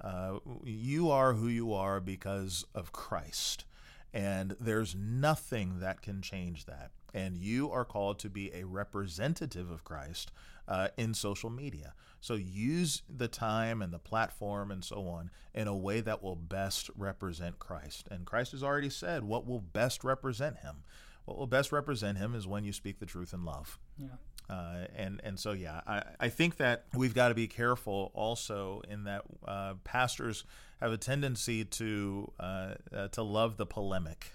Uh, 0.00 0.38
you 0.64 1.10
are 1.10 1.34
who 1.34 1.48
you 1.48 1.72
are 1.72 2.00
because 2.00 2.64
of 2.74 2.92
Christ. 2.92 3.64
And 4.12 4.54
there's 4.60 4.94
nothing 4.94 5.80
that 5.80 6.00
can 6.00 6.22
change 6.22 6.66
that. 6.66 6.92
And 7.12 7.36
you 7.36 7.70
are 7.70 7.84
called 7.84 8.18
to 8.20 8.30
be 8.30 8.52
a 8.54 8.64
representative 8.64 9.70
of 9.70 9.82
Christ 9.82 10.30
uh, 10.68 10.88
in 10.96 11.14
social 11.14 11.50
media. 11.50 11.94
So 12.20 12.34
use 12.34 13.02
the 13.14 13.28
time 13.28 13.82
and 13.82 13.92
the 13.92 13.98
platform 13.98 14.70
and 14.70 14.82
so 14.82 15.06
on 15.08 15.30
in 15.54 15.68
a 15.68 15.76
way 15.76 16.00
that 16.00 16.22
will 16.22 16.36
best 16.36 16.90
represent 16.96 17.58
Christ. 17.58 18.08
And 18.10 18.24
Christ 18.24 18.52
has 18.52 18.62
already 18.62 18.90
said 18.90 19.24
what 19.24 19.46
will 19.46 19.60
best 19.60 20.04
represent 20.04 20.58
him. 20.58 20.84
What 21.26 21.38
will 21.38 21.46
best 21.46 21.72
represent 21.72 22.18
him 22.18 22.34
is 22.34 22.46
when 22.46 22.64
you 22.64 22.72
speak 22.72 22.98
the 22.98 23.06
truth 23.06 23.32
in 23.34 23.44
love. 23.44 23.78
Yeah. 23.98 24.08
Uh, 24.48 24.86
and 24.94 25.20
and 25.24 25.38
so 25.38 25.52
yeah, 25.52 25.80
I, 25.86 26.02
I 26.20 26.28
think 26.28 26.58
that 26.58 26.84
we've 26.94 27.14
got 27.14 27.28
to 27.28 27.34
be 27.34 27.46
careful 27.46 28.10
also 28.14 28.82
in 28.90 29.04
that 29.04 29.22
uh, 29.46 29.74
pastors 29.84 30.44
have 30.80 30.92
a 30.92 30.96
tendency 30.96 31.64
to 31.64 32.30
uh, 32.38 32.74
uh 32.94 33.08
to 33.08 33.22
love 33.22 33.56
the 33.56 33.66
polemic. 33.66 34.32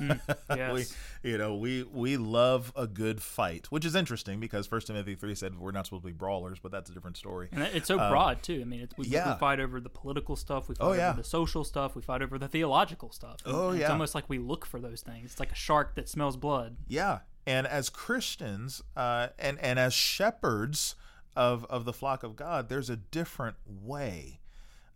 Mm, 0.00 0.20
yes. 0.56 0.94
we, 1.22 1.30
you 1.30 1.38
know, 1.38 1.54
we 1.54 1.82
we 1.82 2.16
love 2.16 2.72
a 2.76 2.86
good 2.86 3.22
fight, 3.22 3.66
which 3.70 3.84
is 3.84 3.94
interesting 3.94 4.40
because 4.40 4.66
First 4.66 4.86
Timothy 4.86 5.14
three 5.14 5.34
said 5.34 5.58
we're 5.58 5.72
not 5.72 5.86
supposed 5.86 6.02
to 6.02 6.08
be 6.08 6.12
brawlers, 6.12 6.58
but 6.58 6.72
that's 6.72 6.90
a 6.90 6.94
different 6.94 7.16
story. 7.16 7.48
And 7.52 7.62
it's 7.62 7.88
so 7.88 7.98
um, 7.98 8.10
broad 8.10 8.42
too. 8.42 8.60
I 8.60 8.64
mean, 8.64 8.88
we, 8.96 9.06
yeah. 9.06 9.34
we, 9.34 9.38
fight 9.38 9.60
over 9.60 9.80
the 9.80 9.90
political 9.90 10.36
stuff, 10.36 10.68
we 10.68 10.74
fight 10.74 10.84
oh, 10.84 10.92
yeah. 10.92 11.10
over 11.10 11.18
the 11.18 11.28
social 11.28 11.64
stuff, 11.64 11.94
we 11.94 12.02
fight 12.02 12.22
over 12.22 12.38
the 12.38 12.48
theological 12.48 13.10
stuff. 13.12 13.36
And, 13.44 13.54
oh 13.54 13.72
yeah, 13.72 13.82
it's 13.82 13.90
almost 13.90 14.14
like 14.14 14.28
we 14.28 14.38
look 14.38 14.66
for 14.66 14.80
those 14.80 15.02
things. 15.02 15.32
It's 15.32 15.40
like 15.40 15.52
a 15.52 15.56
shark 15.56 15.94
that 15.96 16.08
smells 16.08 16.36
blood. 16.36 16.76
Yeah, 16.88 17.20
and 17.46 17.66
as 17.66 17.90
Christians 17.90 18.82
uh, 18.96 19.28
and 19.38 19.58
and 19.60 19.78
as 19.78 19.94
shepherds 19.94 20.94
of 21.36 21.64
of 21.66 21.84
the 21.84 21.92
flock 21.92 22.22
of 22.22 22.36
God, 22.36 22.68
there's 22.68 22.90
a 22.90 22.96
different 22.96 23.56
way. 23.66 24.39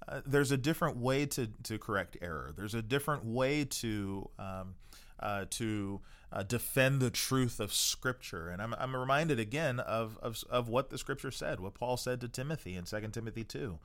Uh, 0.09 0.21
there's 0.27 0.51
a 0.51 0.57
different 0.57 0.97
way 0.97 1.27
to 1.27 1.49
to 1.63 1.79
correct 1.79 2.17
error. 2.21 2.53
There's 2.57 2.75
a 2.75 2.83
different 2.83 3.25
way 3.25 3.65
to 3.65 4.29
um, 4.39 4.75
uh, 5.21 5.47
to 5.51 6.01
uh, 6.33 6.43
defend 6.43 7.01
the 7.01 7.11
truth 7.11 7.61
of 7.61 7.73
Scripture. 7.73 8.49
And 8.49 8.61
I'm, 8.61 8.75
I'm 8.75 8.95
reminded 8.95 9.39
again 9.39 9.81
of, 9.81 10.19
of, 10.21 10.43
of 10.51 10.69
what 10.69 10.91
the 10.91 10.99
Scripture 10.99 11.31
said, 11.31 11.61
what 11.61 11.75
Paul 11.75 11.97
said 11.97 12.21
to 12.21 12.29
Timothy 12.29 12.77
in 12.77 12.85
2 12.85 13.01
Timothy 13.13 13.45
2, 13.45 13.79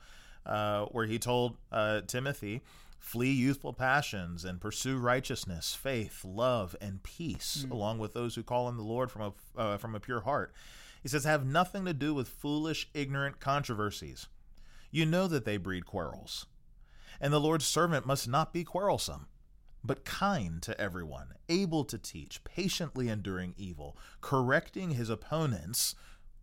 uh, 0.46 0.84
where 0.86 1.06
he 1.06 1.18
told 1.18 1.56
uh, 1.70 2.02
Timothy, 2.06 2.60
Flee 2.98 3.32
youthful 3.32 3.72
passions 3.72 4.44
and 4.44 4.60
pursue 4.60 4.98
righteousness, 4.98 5.74
faith, 5.74 6.22
love, 6.22 6.76
and 6.82 7.02
peace, 7.02 7.64
mm. 7.66 7.70
along 7.70 7.98
with 7.98 8.12
those 8.12 8.34
who 8.34 8.42
call 8.42 8.66
on 8.66 8.76
the 8.76 8.82
Lord 8.82 9.10
from 9.10 9.22
a, 9.22 9.58
uh, 9.58 9.76
from 9.78 9.94
a 9.94 10.00
pure 10.00 10.20
heart. 10.20 10.52
He 11.02 11.08
says, 11.08 11.24
Have 11.24 11.46
nothing 11.46 11.86
to 11.86 11.94
do 11.94 12.12
with 12.12 12.28
foolish, 12.28 12.90
ignorant 12.92 13.40
controversies. 13.40 14.26
You 14.90 15.06
know 15.06 15.26
that 15.28 15.44
they 15.44 15.56
breed 15.56 15.86
quarrels. 15.86 16.46
And 17.20 17.32
the 17.32 17.40
Lord's 17.40 17.66
servant 17.66 18.06
must 18.06 18.28
not 18.28 18.52
be 18.52 18.64
quarrelsome, 18.64 19.26
but 19.84 20.04
kind 20.04 20.62
to 20.62 20.78
everyone, 20.80 21.34
able 21.48 21.84
to 21.84 21.98
teach, 21.98 22.42
patiently 22.44 23.08
enduring 23.08 23.54
evil, 23.56 23.96
correcting 24.20 24.92
his 24.92 25.10
opponents 25.10 25.94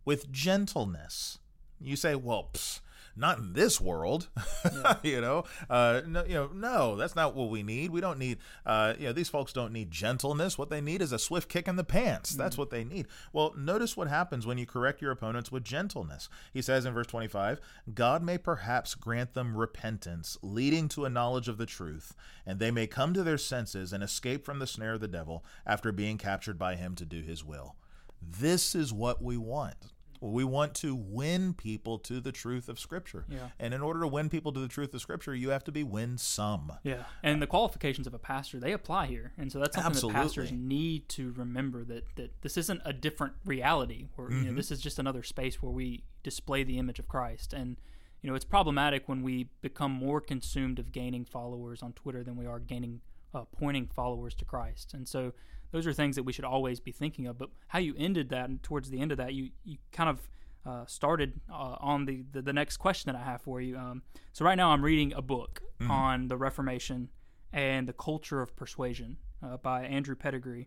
with 0.04 0.30
gentleness. 0.30 1.38
You 1.80 1.96
say, 1.96 2.14
Well, 2.14 2.50
psst, 2.52 2.80
not 3.18 3.38
in 3.38 3.52
this 3.52 3.80
world. 3.80 4.28
Yeah. 4.64 4.96
you 5.02 5.20
know, 5.20 5.44
uh, 5.68 6.02
no, 6.06 6.24
you 6.24 6.34
know, 6.34 6.50
no, 6.54 6.96
that's 6.96 7.16
not 7.16 7.34
what 7.34 7.50
we 7.50 7.62
need. 7.62 7.90
We 7.90 8.00
don't 8.00 8.18
need, 8.18 8.38
uh, 8.64 8.94
you 8.98 9.06
know, 9.06 9.12
these 9.12 9.28
folks 9.28 9.52
don't 9.52 9.72
need 9.72 9.90
gentleness. 9.90 10.56
What 10.56 10.70
they 10.70 10.80
need 10.80 11.02
is 11.02 11.12
a 11.12 11.18
swift 11.18 11.48
kick 11.48 11.68
in 11.68 11.76
the 11.76 11.84
pants. 11.84 12.30
That's 12.30 12.56
mm. 12.56 12.60
what 12.60 12.70
they 12.70 12.84
need. 12.84 13.06
Well, 13.32 13.54
notice 13.56 13.96
what 13.96 14.08
happens 14.08 14.46
when 14.46 14.58
you 14.58 14.66
correct 14.66 15.02
your 15.02 15.10
opponents 15.10 15.50
with 15.50 15.64
gentleness. 15.64 16.28
He 16.52 16.62
says 16.62 16.84
in 16.84 16.94
verse 16.94 17.06
25, 17.06 17.60
God 17.94 18.22
may 18.22 18.38
perhaps 18.38 18.94
grant 18.94 19.34
them 19.34 19.56
repentance, 19.56 20.38
leading 20.42 20.88
to 20.88 21.04
a 21.04 21.10
knowledge 21.10 21.48
of 21.48 21.58
the 21.58 21.66
truth, 21.66 22.14
and 22.46 22.58
they 22.58 22.70
may 22.70 22.86
come 22.86 23.12
to 23.14 23.22
their 23.22 23.38
senses 23.38 23.92
and 23.92 24.02
escape 24.02 24.44
from 24.44 24.58
the 24.58 24.66
snare 24.66 24.94
of 24.94 25.00
the 25.00 25.08
devil 25.08 25.44
after 25.66 25.92
being 25.92 26.18
captured 26.18 26.58
by 26.58 26.76
him 26.76 26.94
to 26.94 27.04
do 27.04 27.22
his 27.22 27.44
will. 27.44 27.76
This 28.20 28.74
is 28.74 28.92
what 28.92 29.22
we 29.22 29.36
want. 29.36 29.76
We 30.20 30.44
want 30.44 30.74
to 30.76 30.94
win 30.94 31.54
people 31.54 31.98
to 32.00 32.20
the 32.20 32.32
truth 32.32 32.68
of 32.68 32.78
Scripture. 32.78 33.24
Yeah. 33.28 33.48
And 33.58 33.72
in 33.72 33.80
order 33.80 34.00
to 34.00 34.08
win 34.08 34.28
people 34.28 34.52
to 34.52 34.60
the 34.60 34.68
truth 34.68 34.92
of 34.94 35.00
Scripture, 35.00 35.34
you 35.34 35.50
have 35.50 35.64
to 35.64 35.72
be 35.72 35.82
win 35.82 36.18
some. 36.18 36.72
Yeah. 36.82 37.04
And 37.22 37.40
the 37.40 37.46
qualifications 37.46 38.06
of 38.06 38.14
a 38.14 38.18
pastor, 38.18 38.58
they 38.58 38.72
apply 38.72 39.06
here. 39.06 39.32
And 39.38 39.52
so 39.52 39.58
that's 39.58 39.74
something 39.74 39.90
Absolutely. 39.90 40.20
that 40.20 40.22
pastors 40.22 40.52
need 40.52 41.08
to 41.10 41.32
remember 41.32 41.84
that, 41.84 42.04
that 42.16 42.32
this 42.42 42.56
isn't 42.56 42.80
a 42.84 42.92
different 42.92 43.34
reality 43.44 44.08
where, 44.16 44.28
mm-hmm. 44.28 44.36
you 44.36 44.42
know, 44.42 44.48
mm-hmm. 44.50 44.56
this 44.56 44.70
is 44.70 44.80
just 44.80 44.98
another 44.98 45.22
space 45.22 45.62
where 45.62 45.72
we 45.72 46.04
display 46.22 46.64
the 46.64 46.78
image 46.78 46.98
of 46.98 47.08
Christ. 47.08 47.52
And, 47.52 47.76
you 48.20 48.28
know, 48.28 48.34
it's 48.34 48.44
problematic 48.44 49.08
when 49.08 49.22
we 49.22 49.50
become 49.62 49.92
more 49.92 50.20
consumed 50.20 50.78
of 50.78 50.92
gaining 50.92 51.24
followers 51.24 51.82
on 51.82 51.92
Twitter 51.92 52.24
than 52.24 52.36
we 52.36 52.46
are 52.46 52.58
gaining, 52.58 53.00
uh, 53.34 53.44
pointing 53.58 53.86
followers 53.86 54.34
to 54.36 54.44
Christ. 54.44 54.94
And 54.94 55.06
so 55.06 55.32
those 55.72 55.86
are 55.86 55.92
things 55.92 56.16
that 56.16 56.22
we 56.22 56.32
should 56.32 56.44
always 56.44 56.80
be 56.80 56.92
thinking 56.92 57.26
of. 57.26 57.38
But 57.38 57.50
how 57.68 57.78
you 57.78 57.94
ended 57.96 58.30
that, 58.30 58.48
and 58.48 58.62
towards 58.62 58.90
the 58.90 59.00
end 59.00 59.12
of 59.12 59.18
that, 59.18 59.34
you 59.34 59.50
you 59.64 59.78
kind 59.92 60.10
of 60.10 60.28
uh, 60.66 60.84
started 60.86 61.40
uh, 61.50 61.76
on 61.80 62.04
the, 62.04 62.24
the, 62.32 62.42
the 62.42 62.52
next 62.52 62.76
question 62.76 63.10
that 63.10 63.18
I 63.18 63.24
have 63.24 63.40
for 63.40 63.60
you. 63.60 63.76
Um, 63.76 64.02
so 64.32 64.44
right 64.44 64.56
now 64.56 64.70
I'm 64.70 64.84
reading 64.84 65.12
a 65.14 65.22
book 65.22 65.62
mm-hmm. 65.80 65.90
on 65.90 66.28
the 66.28 66.36
Reformation 66.36 67.08
and 67.52 67.88
the 67.88 67.92
culture 67.92 68.42
of 68.42 68.54
persuasion 68.54 69.16
uh, 69.42 69.56
by 69.56 69.84
Andrew 69.84 70.14
Pettegree. 70.14 70.66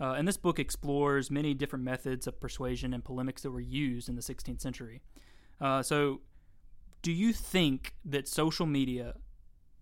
Uh, 0.00 0.12
and 0.12 0.26
this 0.26 0.36
book 0.36 0.58
explores 0.58 1.30
many 1.30 1.52
different 1.52 1.84
methods 1.84 2.26
of 2.26 2.40
persuasion 2.40 2.94
and 2.94 3.04
polemics 3.04 3.42
that 3.42 3.50
were 3.50 3.60
used 3.60 4.08
in 4.08 4.14
the 4.14 4.22
16th 4.22 4.60
century. 4.60 5.02
Uh, 5.60 5.82
so, 5.82 6.20
do 7.02 7.12
you 7.12 7.32
think 7.32 7.94
that 8.04 8.28
social 8.28 8.66
media 8.66 9.14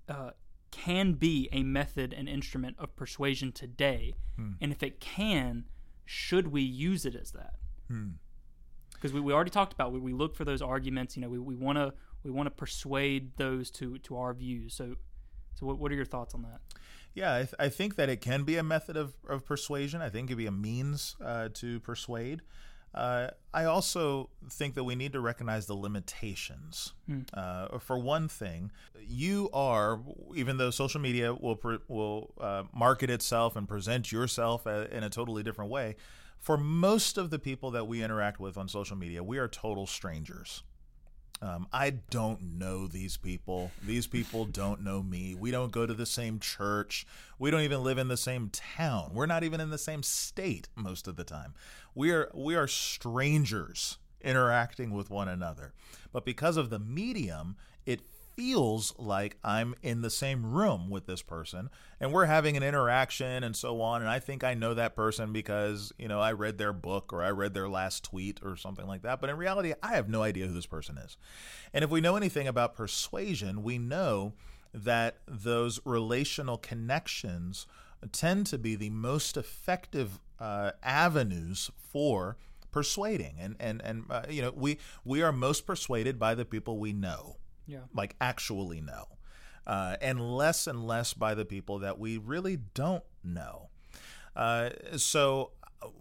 uh, 0.09 0.31
can 0.70 1.14
be 1.14 1.48
a 1.52 1.62
method 1.62 2.12
and 2.12 2.28
instrument 2.28 2.76
of 2.78 2.94
persuasion 2.96 3.52
today? 3.52 4.14
Hmm. 4.37 4.52
And 4.61 4.72
if 4.72 4.83
it 4.83 5.00
can, 5.00 5.64
should 6.04 6.48
we 6.48 6.62
use 6.62 7.04
it 7.04 7.14
as 7.14 7.33
that? 7.33 7.54
Because 7.88 9.11
hmm. 9.11 9.16
we, 9.16 9.20
we 9.20 9.33
already 9.33 9.50
talked 9.50 9.72
about 9.72 9.92
we, 9.92 9.98
we 9.98 10.12
look 10.12 10.37
for 10.37 10.44
those 10.44 10.62
arguments. 10.62 11.16
You 11.16 11.22
know, 11.22 11.28
we 11.28 11.54
want 11.54 11.78
to 11.78 11.92
we 12.22 12.31
want 12.31 12.46
to 12.46 12.50
persuade 12.50 13.37
those 13.37 13.70
to 13.72 13.98
to 13.98 14.16
our 14.16 14.35
views. 14.35 14.74
So, 14.74 14.96
so 15.54 15.66
what, 15.66 15.78
what 15.78 15.92
are 15.92 15.94
your 15.94 16.04
thoughts 16.04 16.35
on 16.35 16.42
that? 16.42 16.61
Yeah, 17.14 17.35
I, 17.35 17.38
th- 17.38 17.54
I 17.59 17.68
think 17.68 17.96
that 17.96 18.09
it 18.09 18.20
can 18.20 18.44
be 18.44 18.57
a 18.57 18.62
method 18.62 18.96
of, 18.96 19.14
of 19.28 19.44
persuasion. 19.44 20.00
I 20.00 20.09
think 20.09 20.26
it 20.26 20.33
can 20.35 20.38
be 20.38 20.46
a 20.46 20.52
means 20.52 21.16
uh, 21.24 21.48
to 21.54 21.81
persuade. 21.81 22.42
Uh, 22.94 23.29
I 23.53 23.64
also 23.64 24.31
think 24.51 24.74
that 24.74 24.85
we 24.85 24.94
need 24.94 25.12
to 25.12 25.20
recognize 25.20 25.66
the 25.66 25.74
limitations. 25.74 26.94
Mm. 27.09 27.27
Uh, 27.33 27.79
for 27.79 27.98
one 27.98 28.29
thing, 28.29 28.70
you 28.98 29.51
are, 29.53 30.01
even 30.35 30.57
though 30.57 30.70
social 30.70 31.01
media 31.01 31.35
will 31.35 31.57
pre- 31.57 31.79
will 31.88 32.35
uh, 32.40 32.64
market 32.74 33.11
itself 33.11 33.57
and 33.57 33.68
present 33.68 34.11
yourself 34.11 34.66
a, 34.66 34.94
in 34.94 35.05
a 35.05 35.11
totally 35.11 35.42
different 35.42 35.70
way, 35.70 35.96
for 36.38 36.57
most 36.57 37.18
of 37.18 37.31
the 37.31 37.38
people 37.38 37.70
that 37.72 37.87
we 37.87 38.03
interact 38.03 38.40
with 38.40 38.57
on 38.57 38.68
social 38.68 38.96
media, 38.96 39.22
we 39.22 39.38
are 39.38 39.48
total 39.48 39.87
strangers. 39.87 40.62
Um, 41.40 41.68
I 41.72 41.90
don't 41.90 42.59
know 42.59 42.87
these 42.87 43.16
people. 43.16 43.70
These 43.85 44.07
people 44.07 44.44
don't 44.44 44.83
know 44.83 45.03
me. 45.03 45.35
We 45.35 45.51
don't 45.51 45.70
go 45.70 45.87
to 45.87 45.94
the 45.94 46.07
same 46.07 46.40
church. 46.40 47.07
We 47.38 47.51
don't 47.51 47.61
even 47.61 47.85
live 47.85 47.98
in 47.98 48.09
the 48.09 48.16
same 48.16 48.51
town. 48.51 49.12
We're 49.14 49.27
not 49.27 49.44
even 49.44 49.61
in 49.61 49.70
the 49.70 49.79
same 49.79 50.03
state 50.03 50.68
most 50.74 51.07
of 51.07 51.16
the 51.16 51.24
time. 51.24 51.55
We 51.94 52.11
are 52.11 52.31
we 52.35 52.57
are 52.57 52.66
strangers 52.66 53.98
interacting 54.20 54.90
with 54.90 55.11
one 55.11 55.29
another. 55.29 55.74
But 56.12 56.24
because 56.24 56.57
of 56.57 56.70
the 56.70 56.79
medium, 56.79 57.57
it 57.87 58.01
feels 58.38 58.94
like 58.96 59.37
I'm 59.42 59.74
in 59.83 60.01
the 60.01 60.11
same 60.11 60.46
room 60.46 60.90
with 60.90 61.07
this 61.07 61.22
person 61.22 61.70
and 61.98 62.12
we're 62.12 62.27
having 62.27 62.57
an 62.57 62.62
interaction 62.62 63.42
and 63.42 63.57
so 63.57 63.81
on. 63.81 64.01
And 64.01 64.09
I 64.09 64.20
think 64.20 64.44
I 64.44 64.55
know 64.55 64.74
that 64.74 64.94
person 64.94 65.33
because, 65.33 65.92
you 65.98 66.07
know, 66.07 66.20
I 66.20 66.31
read 66.31 66.57
their 66.57 66.72
book 66.72 67.12
or 67.12 67.24
I 67.24 67.31
read 67.31 67.53
their 67.53 67.68
last 67.68 68.05
tweet 68.05 68.38
or 68.44 68.55
something 68.55 68.87
like 68.87 69.03
that. 69.03 69.20
But 69.20 69.29
in 69.31 69.37
reality, 69.37 69.72
I 69.83 69.96
have 69.96 70.09
no 70.09 70.22
idea 70.22 70.46
who 70.46 70.55
this 70.55 70.66
person 70.66 70.98
is. 70.98 71.16
And 71.74 71.83
if 71.83 71.90
we 71.90 72.01
know 72.01 72.14
anything 72.14 72.46
about 72.46 72.77
persuasion, 72.77 73.64
we 73.64 73.77
know 73.77 74.35
that 74.72 75.16
those 75.27 75.81
relational 75.85 76.59
connections 76.59 77.66
tend 78.12 78.46
to 78.46 78.59
be 78.59 78.77
the 78.77 78.90
most 78.90 79.37
effective 79.37 80.20
uh, 80.38 80.70
avenues 80.85 81.72
for 81.77 82.37
persuading 82.70 83.35
and 83.40 83.57
and 83.59 83.81
and 83.83 84.05
uh, 84.11 84.22
you 84.29 84.42
know 84.42 84.53
we 84.55 84.79
we 85.03 85.22
are 85.22 85.33
most 85.33 85.66
persuaded 85.66 86.18
by 86.18 86.35
the 86.35 86.44
people 86.44 86.79
we 86.79 86.92
know 86.92 87.38
yeah. 87.68 87.81
like 87.94 88.16
actually 88.20 88.81
know, 88.81 89.04
uh, 89.66 89.96
and 90.00 90.37
less 90.37 90.66
and 90.66 90.87
less 90.87 91.14
by 91.14 91.35
the 91.35 91.44
people 91.44 91.78
that 91.78 91.98
we 91.98 92.16
really 92.16 92.59
don't 92.74 93.04
know. 93.22 93.68
Uh, 94.35 94.70
so 94.96 95.52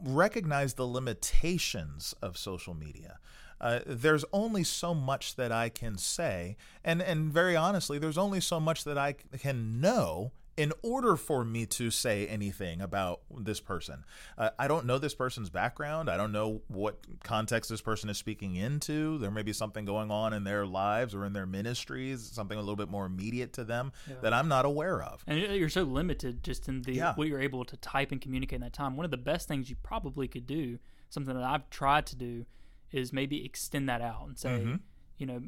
recognize 0.04 0.74
the 0.76 0.88
limitations 0.88 2.16
of 2.22 2.38
social 2.38 2.74
media. 2.74 3.20
Uh, 3.60 3.80
there's 3.86 4.24
only 4.32 4.64
so 4.64 4.94
much 4.94 5.36
that 5.36 5.52
I 5.52 5.70
can 5.70 5.98
say, 5.98 6.58
and 6.84 7.02
and 7.02 7.32
very 7.34 7.56
honestly, 7.56 8.00
there's 8.00 8.18
only 8.18 8.40
so 8.40 8.60
much 8.60 8.84
that 8.84 8.98
I 8.98 9.14
can 9.14 9.82
know 9.82 10.32
in 10.58 10.74
order 10.82 11.16
for 11.16 11.46
me 11.46 11.68
to 11.68 11.92
say 11.92 12.28
anything 12.28 12.82
about 12.82 13.22
this 13.40 13.60
person. 13.60 14.04
Uh, 14.38 14.50
I 14.58 14.68
don't 14.68 14.88
know 14.88 14.98
this 14.98 15.14
person's 15.14 15.52
background. 15.52 16.10
I 16.10 16.18
don't 16.18 16.32
know 16.32 16.62
what 16.68 16.98
context 17.24 17.70
this 17.70 17.80
person 17.80 18.10
is 18.10 18.18
speaking 18.18 18.56
into. 18.56 19.20
There 19.20 19.30
may 19.30 19.44
be 19.44 19.54
something 19.54 19.86
going 19.86 20.10
on 20.10 20.34
in 20.34 20.44
their 20.44 20.66
lives 20.66 21.14
or 21.14 21.26
in 21.26 21.34
their 21.34 21.46
ministries, 21.46 22.24
something 22.24 22.58
a 22.58 22.62
little 22.62 22.76
bit 22.76 22.90
more 22.90 23.06
immediate 23.06 23.54
to 23.54 23.64
them 23.64 23.92
yeah. 24.10 24.16
that 24.24 24.34
I'm 24.34 24.48
not 24.48 24.66
aware 24.66 25.04
of. 25.04 25.24
And 25.28 25.40
you're 25.40 25.70
so 25.70 25.84
limited 25.84 26.44
just 26.44 26.68
in 26.68 26.82
the 26.82 26.94
yeah. 26.94 27.14
what 27.14 27.28
you're 27.28 27.40
able 27.40 27.64
to 27.64 27.78
type 27.78 28.12
and 28.12 28.20
communicate 28.20 28.58
in 28.58 28.62
that 28.62 28.74
time. 28.74 28.98
One 28.98 29.06
of 29.06 29.12
the 29.12 29.18
best 29.18 29.48
things 29.48 29.70
you 29.70 29.76
probably 29.84 30.28
could 30.28 30.48
do, 30.48 30.80
something 31.10 31.36
that 31.36 31.44
I've 31.44 31.70
tried 31.70 32.08
to 32.08 32.16
do, 32.16 32.48
is 32.92 33.14
maybe 33.14 33.46
extend 33.46 33.88
that 33.90 34.02
out 34.02 34.28
and 34.28 34.40
say, 34.40 34.50
mm-hmm. 34.50 34.76
you 35.18 35.28
know, 35.28 35.44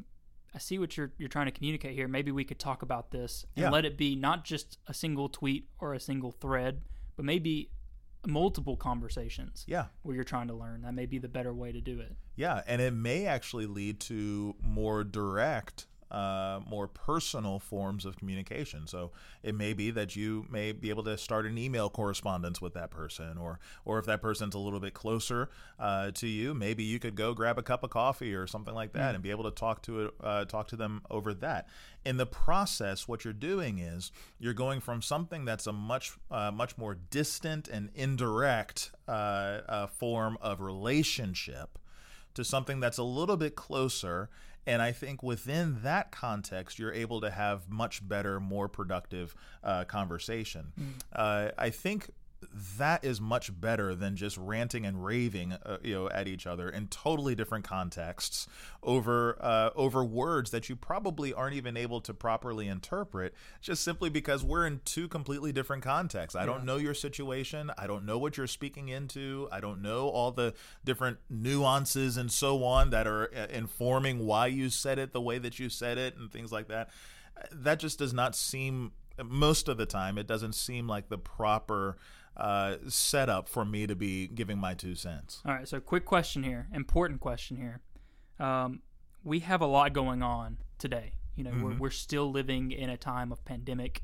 I 0.54 0.58
see 0.58 0.78
what 0.78 0.96
you're 0.96 1.12
you're 1.18 1.28
trying 1.28 1.46
to 1.46 1.52
communicate 1.52 1.94
here. 1.94 2.08
Maybe 2.08 2.32
we 2.32 2.44
could 2.44 2.58
talk 2.58 2.82
about 2.82 3.10
this 3.10 3.44
and 3.56 3.64
yeah. 3.64 3.70
let 3.70 3.84
it 3.84 3.96
be 3.96 4.16
not 4.16 4.44
just 4.44 4.78
a 4.86 4.94
single 4.94 5.28
tweet 5.28 5.68
or 5.78 5.94
a 5.94 6.00
single 6.00 6.32
thread, 6.32 6.82
but 7.16 7.24
maybe 7.24 7.70
multiple 8.26 8.76
conversations. 8.76 9.64
Yeah. 9.66 9.86
Where 10.02 10.14
you're 10.14 10.24
trying 10.24 10.48
to 10.48 10.54
learn. 10.54 10.82
That 10.82 10.94
may 10.94 11.06
be 11.06 11.18
the 11.18 11.28
better 11.28 11.54
way 11.54 11.72
to 11.72 11.80
do 11.80 12.00
it. 12.00 12.16
Yeah, 12.36 12.62
and 12.66 12.80
it 12.80 12.92
may 12.92 13.26
actually 13.26 13.66
lead 13.66 14.00
to 14.00 14.56
more 14.62 15.04
direct 15.04 15.86
uh, 16.10 16.60
more 16.68 16.88
personal 16.88 17.58
forms 17.58 18.04
of 18.04 18.16
communication. 18.16 18.86
So 18.86 19.12
it 19.42 19.54
may 19.54 19.72
be 19.72 19.90
that 19.92 20.16
you 20.16 20.46
may 20.50 20.72
be 20.72 20.90
able 20.90 21.04
to 21.04 21.16
start 21.16 21.46
an 21.46 21.56
email 21.56 21.88
correspondence 21.88 22.60
with 22.60 22.74
that 22.74 22.90
person, 22.90 23.38
or 23.38 23.58
or 23.84 23.98
if 23.98 24.06
that 24.06 24.20
person's 24.20 24.54
a 24.54 24.58
little 24.58 24.80
bit 24.80 24.94
closer 24.94 25.50
uh, 25.78 26.10
to 26.12 26.26
you, 26.26 26.54
maybe 26.54 26.82
you 26.82 26.98
could 26.98 27.14
go 27.14 27.34
grab 27.34 27.58
a 27.58 27.62
cup 27.62 27.84
of 27.84 27.90
coffee 27.90 28.34
or 28.34 28.46
something 28.46 28.74
like 28.74 28.92
that, 28.92 29.12
mm. 29.12 29.14
and 29.14 29.22
be 29.22 29.30
able 29.30 29.44
to 29.44 29.50
talk 29.50 29.82
to 29.82 30.06
it, 30.06 30.14
uh, 30.22 30.44
talk 30.44 30.68
to 30.68 30.76
them 30.76 31.02
over 31.10 31.34
that. 31.34 31.68
In 32.04 32.16
the 32.16 32.26
process, 32.26 33.06
what 33.06 33.24
you're 33.24 33.32
doing 33.34 33.78
is 33.78 34.10
you're 34.38 34.54
going 34.54 34.80
from 34.80 35.02
something 35.02 35.44
that's 35.44 35.66
a 35.66 35.72
much 35.72 36.12
uh, 36.30 36.50
much 36.50 36.76
more 36.76 36.94
distant 36.94 37.68
and 37.68 37.90
indirect 37.94 38.90
uh, 39.06 39.10
uh, 39.68 39.86
form 39.86 40.38
of 40.40 40.60
relationship 40.60 41.78
to 42.34 42.44
something 42.44 42.80
that's 42.80 42.98
a 42.98 43.02
little 43.02 43.36
bit 43.36 43.56
closer 43.56 44.28
and 44.66 44.82
I 44.82 44.92
think 44.92 45.22
within 45.22 45.78
that 45.82 46.10
context, 46.12 46.78
you're 46.78 46.92
able 46.92 47.20
to 47.22 47.30
have 47.30 47.68
much 47.68 48.06
better, 48.06 48.38
more 48.38 48.68
productive 48.68 49.34
uh, 49.64 49.84
conversation. 49.84 50.72
Mm. 50.78 50.92
Uh, 51.12 51.50
I 51.56 51.70
think 51.70 52.10
that 52.78 53.04
is 53.04 53.20
much 53.20 53.58
better 53.60 53.94
than 53.94 54.16
just 54.16 54.36
ranting 54.36 54.84
and 54.84 55.04
raving, 55.04 55.52
uh, 55.52 55.78
you 55.82 55.94
know, 55.94 56.10
at 56.10 56.26
each 56.26 56.46
other 56.46 56.68
in 56.68 56.88
totally 56.88 57.34
different 57.34 57.64
contexts 57.64 58.48
over 58.82 59.36
uh, 59.40 59.70
over 59.76 60.02
words 60.02 60.50
that 60.50 60.68
you 60.68 60.74
probably 60.74 61.32
aren't 61.32 61.54
even 61.54 61.76
able 61.76 62.00
to 62.00 62.12
properly 62.12 62.66
interpret, 62.66 63.34
just 63.60 63.84
simply 63.84 64.10
because 64.10 64.42
we're 64.42 64.66
in 64.66 64.80
two 64.84 65.06
completely 65.06 65.52
different 65.52 65.82
contexts. 65.82 66.34
I 66.34 66.40
yeah. 66.40 66.46
don't 66.46 66.64
know 66.64 66.76
your 66.76 66.94
situation. 66.94 67.70
I 67.78 67.86
don't 67.86 68.04
know 68.04 68.18
what 68.18 68.36
you're 68.36 68.46
speaking 68.46 68.88
into. 68.88 69.48
I 69.52 69.60
don't 69.60 69.80
know 69.80 70.08
all 70.08 70.32
the 70.32 70.54
different 70.84 71.18
nuances 71.28 72.16
and 72.16 72.32
so 72.32 72.64
on 72.64 72.90
that 72.90 73.06
are 73.06 73.30
uh, 73.34 73.46
informing 73.50 74.26
why 74.26 74.48
you 74.48 74.70
said 74.70 74.98
it 74.98 75.12
the 75.12 75.20
way 75.20 75.38
that 75.38 75.58
you 75.58 75.68
said 75.68 75.98
it 75.98 76.16
and 76.16 76.32
things 76.32 76.50
like 76.50 76.68
that. 76.68 76.90
That 77.52 77.78
just 77.78 77.98
does 77.98 78.12
not 78.12 78.34
seem 78.34 78.92
most 79.24 79.68
of 79.68 79.76
the 79.76 79.86
time. 79.86 80.18
It 80.18 80.26
doesn't 80.26 80.54
seem 80.54 80.88
like 80.88 81.08
the 81.08 81.18
proper 81.18 81.96
uh, 82.36 82.76
setup 82.88 83.48
for 83.48 83.64
me 83.64 83.86
to 83.86 83.94
be 83.94 84.26
giving 84.28 84.58
my 84.58 84.74
two 84.74 84.94
cents. 84.94 85.42
All 85.44 85.52
right, 85.52 85.68
so 85.68 85.80
quick 85.80 86.04
question 86.04 86.42
here, 86.42 86.68
important 86.72 87.20
question 87.20 87.56
here. 87.56 87.80
Um, 88.38 88.80
we 89.22 89.40
have 89.40 89.60
a 89.60 89.66
lot 89.66 89.92
going 89.92 90.22
on 90.22 90.58
today. 90.78 91.12
You 91.36 91.44
know, 91.44 91.50
mm-hmm. 91.50 91.64
we're, 91.64 91.76
we're 91.76 91.90
still 91.90 92.30
living 92.30 92.72
in 92.72 92.90
a 92.90 92.96
time 92.96 93.32
of 93.32 93.44
pandemic. 93.44 94.02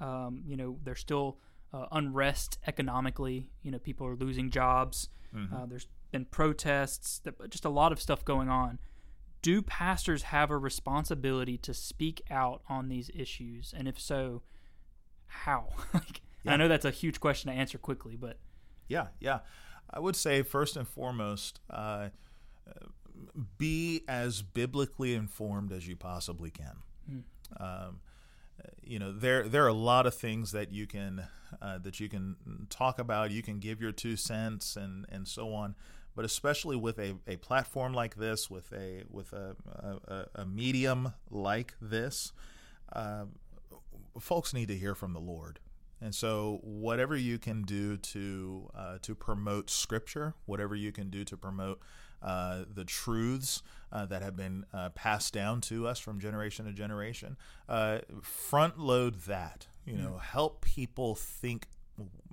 Um, 0.00 0.42
you 0.46 0.56
know, 0.56 0.78
there's 0.84 1.00
still 1.00 1.38
uh, 1.72 1.86
unrest 1.92 2.58
economically. 2.66 3.50
You 3.62 3.70
know, 3.70 3.78
people 3.78 4.06
are 4.06 4.16
losing 4.16 4.50
jobs. 4.50 5.08
Mm-hmm. 5.34 5.54
Uh, 5.54 5.66
there's 5.66 5.86
been 6.10 6.24
protests, 6.24 7.20
just 7.48 7.64
a 7.64 7.70
lot 7.70 7.92
of 7.92 8.00
stuff 8.00 8.24
going 8.24 8.48
on. 8.48 8.78
Do 9.42 9.62
pastors 9.62 10.24
have 10.24 10.50
a 10.50 10.58
responsibility 10.58 11.56
to 11.58 11.72
speak 11.72 12.22
out 12.30 12.62
on 12.68 12.88
these 12.88 13.10
issues? 13.14 13.72
And 13.76 13.88
if 13.88 13.98
so, 13.98 14.42
how? 15.26 15.68
like, 15.94 16.20
yeah. 16.44 16.52
I 16.52 16.56
know 16.56 16.68
that's 16.68 16.84
a 16.84 16.90
huge 16.90 17.20
question 17.20 17.50
to 17.50 17.56
answer 17.56 17.78
quickly, 17.78 18.16
but 18.16 18.38
yeah, 18.88 19.08
yeah, 19.20 19.40
I 19.90 20.00
would 20.00 20.16
say 20.16 20.42
first 20.42 20.76
and 20.76 20.86
foremost, 20.86 21.60
uh, 21.70 22.08
be 23.58 24.02
as 24.08 24.42
biblically 24.42 25.14
informed 25.14 25.72
as 25.72 25.86
you 25.86 25.96
possibly 25.96 26.50
can. 26.50 26.76
Mm. 27.10 27.22
Um, 27.60 28.00
you 28.82 28.98
know, 28.98 29.12
there 29.12 29.48
there 29.48 29.64
are 29.64 29.68
a 29.68 29.72
lot 29.72 30.06
of 30.06 30.14
things 30.14 30.52
that 30.52 30.72
you 30.72 30.86
can 30.86 31.24
uh, 31.62 31.78
that 31.78 32.00
you 32.00 32.08
can 32.08 32.36
talk 32.68 32.98
about. 32.98 33.30
You 33.30 33.42
can 33.42 33.58
give 33.58 33.80
your 33.80 33.92
two 33.92 34.16
cents 34.16 34.76
and 34.76 35.06
and 35.08 35.26
so 35.26 35.52
on. 35.52 35.74
But 36.16 36.24
especially 36.24 36.76
with 36.76 36.98
a, 36.98 37.16
a 37.26 37.36
platform 37.36 37.94
like 37.94 38.16
this, 38.16 38.50
with 38.50 38.72
a 38.72 39.04
with 39.08 39.32
a, 39.32 39.56
a, 40.08 40.42
a 40.42 40.46
medium 40.46 41.14
like 41.30 41.74
this, 41.80 42.32
uh, 42.92 43.26
folks 44.18 44.52
need 44.52 44.68
to 44.68 44.76
hear 44.76 44.94
from 44.94 45.12
the 45.12 45.20
Lord. 45.20 45.60
And 46.02 46.14
so, 46.14 46.60
whatever 46.62 47.14
you 47.14 47.38
can 47.38 47.62
do 47.62 47.96
to 47.98 48.70
uh, 48.74 48.98
to 49.02 49.14
promote 49.14 49.68
Scripture, 49.68 50.34
whatever 50.46 50.74
you 50.74 50.92
can 50.92 51.10
do 51.10 51.24
to 51.24 51.36
promote 51.36 51.80
uh, 52.22 52.64
the 52.72 52.84
truths 52.84 53.62
uh, 53.92 54.06
that 54.06 54.22
have 54.22 54.36
been 54.36 54.64
uh, 54.72 54.90
passed 54.90 55.34
down 55.34 55.60
to 55.62 55.86
us 55.86 55.98
from 55.98 56.20
generation 56.20 56.66
to 56.66 56.72
generation, 56.72 57.36
uh, 57.68 57.98
front 58.22 58.78
load 58.78 59.20
that. 59.20 59.66
You 59.86 59.96
know, 59.96 60.12
mm. 60.16 60.20
help 60.20 60.64
people 60.64 61.14
think 61.14 61.66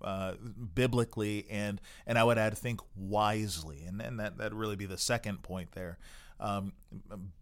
uh, 0.02 0.34
biblically 0.76 1.46
and 1.50 1.82
and 2.06 2.18
I 2.18 2.24
would 2.24 2.38
add 2.38 2.58
think 2.58 2.80
wisely, 2.96 3.84
and 3.86 4.02
and 4.02 4.20
that 4.20 4.38
that 4.38 4.54
really 4.54 4.76
be 4.78 4.86
the 4.86 4.98
second 4.98 5.44
point 5.44 5.74
there. 5.74 5.98
Um, 6.40 6.74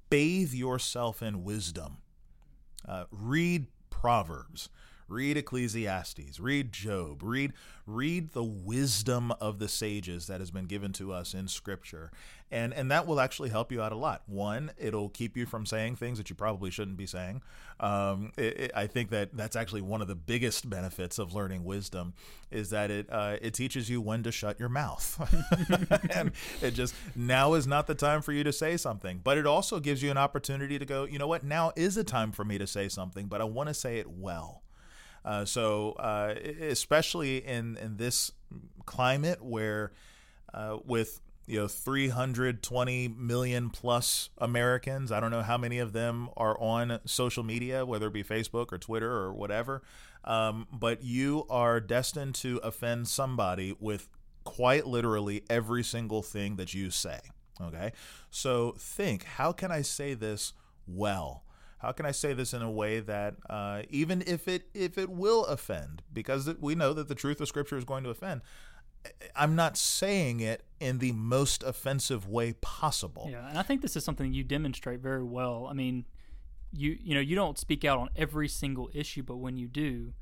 bathe 0.10 0.54
yourself 0.54 1.22
in 1.22 1.44
wisdom. 1.44 1.98
read 3.12 3.68
Proverbs 3.90 4.70
read 5.08 5.38
Ecclesiastes, 5.38 6.40
read 6.40 6.72
Job, 6.72 7.22
read 7.22 7.54
read 7.88 8.32
the 8.32 8.44
wisdom 8.44 9.32
of 9.34 9.60
the 9.60 9.68
sages 9.68 10.26
that 10.26 10.40
has 10.40 10.50
been 10.50 10.66
given 10.66 10.92
to 10.94 11.14
us 11.14 11.34
in 11.34 11.48
Scripture, 11.48 12.12
and 12.52 12.74
and 12.74 12.90
that 12.90 13.06
will 13.06 13.20
actually 13.20 13.50
help 13.50 13.72
you 13.72 13.82
out 13.82 13.92
a 13.92 13.96
lot. 13.96 14.24
One, 14.26 14.72
it'll 14.78 15.10
keep 15.10 15.38
you 15.38 15.46
from 15.46 15.66
saying 15.66 15.98
things 15.98 16.18
that 16.18 16.30
you 16.30 16.36
probably 16.36 16.72
shouldn't 16.72 16.98
be 16.98 17.06
saying. 17.06 17.42
Um, 17.80 18.32
it, 18.38 18.60
it, 18.60 18.72
I 18.76 18.88
think 18.88 19.10
that 19.12 19.36
that's 19.36 19.56
actually 19.56 19.82
one 19.82 20.02
of 20.02 20.08
the 20.08 20.16
biggest 20.16 20.70
benefits 20.70 21.20
of 21.20 21.34
learning 21.34 21.64
wisdom 21.64 22.14
is 22.50 22.70
that 22.72 22.90
it 22.90 23.08
uh, 23.12 23.38
it 23.42 23.54
teaches 23.54 23.90
you 23.90 24.02
when 24.02 24.24
to 24.24 24.32
shut 24.32 24.60
your 24.60 24.70
mouth, 24.70 25.20
and 26.16 26.32
it 26.62 26.72
just 26.72 26.96
now 27.16 27.54
is 27.54 27.68
not 27.68 27.88
the 27.88 27.96
time 27.96 28.22
for 28.22 28.32
you 28.32 28.44
to 28.44 28.54
say 28.54 28.78
something. 28.78 29.22
But 29.24 29.38
it 29.38 29.46
also 29.46 29.80
gives 29.80 30.02
you 30.02 30.10
an 30.10 30.18
opportunity 30.18 30.80
to 30.80 30.86
go. 30.86 31.06
You 31.06 31.20
know 31.20 31.28
what? 31.28 31.44
Now 31.44 31.72
is 31.76 31.98
a 31.98 32.04
time 32.04 32.32
for 32.32 32.44
me 32.44 32.58
to 32.58 32.68
say 32.68 32.90
something, 32.90 33.28
but 33.28 33.42
I 33.42 33.44
want 33.44 33.70
to 33.70 33.74
say 33.74 34.00
it 34.00 34.10
well. 34.10 34.64
Uh, 35.26 35.44
so, 35.44 35.94
uh, 35.94 36.36
especially 36.62 37.38
in, 37.38 37.78
in 37.78 37.98
this 37.98 38.32
climate 38.86 39.44
where, 39.44 39.92
uh, 40.54 40.78
with 40.86 41.20
you 41.48 41.60
know 41.60 41.68
320 41.68 43.08
million 43.08 43.72
plus 43.72 44.30
Americans, 44.38 45.12
I 45.12 45.20
don't 45.20 45.32
know 45.32 45.42
how 45.42 45.58
many 45.58 45.80
of 45.80 45.94
them 45.94 46.30
are 46.38 46.60
on 46.62 47.00
social 47.06 47.44
media, 47.44 47.86
whether 47.86 48.08
it 48.08 48.14
be 48.14 48.24
Facebook 48.24 48.72
or 48.72 48.78
Twitter 48.78 49.12
or 49.12 49.34
whatever, 49.34 49.82
um, 50.24 50.68
but 50.72 51.04
you 51.04 51.46
are 51.50 51.80
destined 51.80 52.36
to 52.36 52.58
offend 52.58 53.08
somebody 53.08 53.76
with 53.80 54.08
quite 54.44 54.86
literally 54.86 55.44
every 55.50 55.84
single 55.84 56.22
thing 56.22 56.56
that 56.58 56.76
you 56.76 56.92
say. 56.92 57.20
Okay, 57.60 57.94
so 58.30 58.76
think, 58.78 59.24
how 59.24 59.52
can 59.52 59.72
I 59.72 59.82
say 59.82 60.14
this 60.14 60.54
well? 60.86 61.45
How 61.86 61.92
can 61.92 62.06
I 62.08 62.12
say 62.12 62.34
this 62.34 62.54
in 62.54 62.64
a 62.64 62.72
way 62.72 63.00
that 63.00 63.36
uh, 63.48 63.84
even 63.90 64.24
if 64.26 64.48
it 64.48 64.64
if 64.74 64.98
it 64.98 65.10
will 65.10 65.46
offend, 65.46 66.02
because 66.12 66.50
we 66.60 66.74
know 66.74 66.94
that 66.94 67.08
the 67.08 67.16
truth 67.16 67.40
of 67.40 67.48
Scripture 67.48 67.78
is 67.78 67.86
going 67.86 68.04
to 68.06 68.10
offend, 68.10 68.42
I'm 69.36 69.56
not 69.56 69.78
saying 69.78 70.40
it 70.40 70.66
in 70.80 70.98
the 70.98 71.12
most 71.12 71.62
offensive 71.62 72.28
way 72.28 72.54
possible. 72.54 73.28
Yeah, 73.30 73.48
and 73.48 73.60
I 73.60 73.62
think 73.62 73.84
this 73.84 73.96
is 73.96 74.04
something 74.04 74.34
you 74.34 74.44
demonstrate 74.44 75.00
very 75.00 75.24
well. 75.24 75.68
I 75.70 75.74
mean, 75.74 76.06
you 76.72 76.98
you 77.00 77.14
know 77.14 77.22
you 77.22 77.36
don't 77.36 77.60
speak 77.60 77.86
out 77.86 78.00
on 78.00 78.10
every 78.16 78.48
single 78.48 78.90
issue, 78.92 79.22
but 79.22 79.38
when 79.38 79.56
you 79.56 79.68
do, 79.68 80.14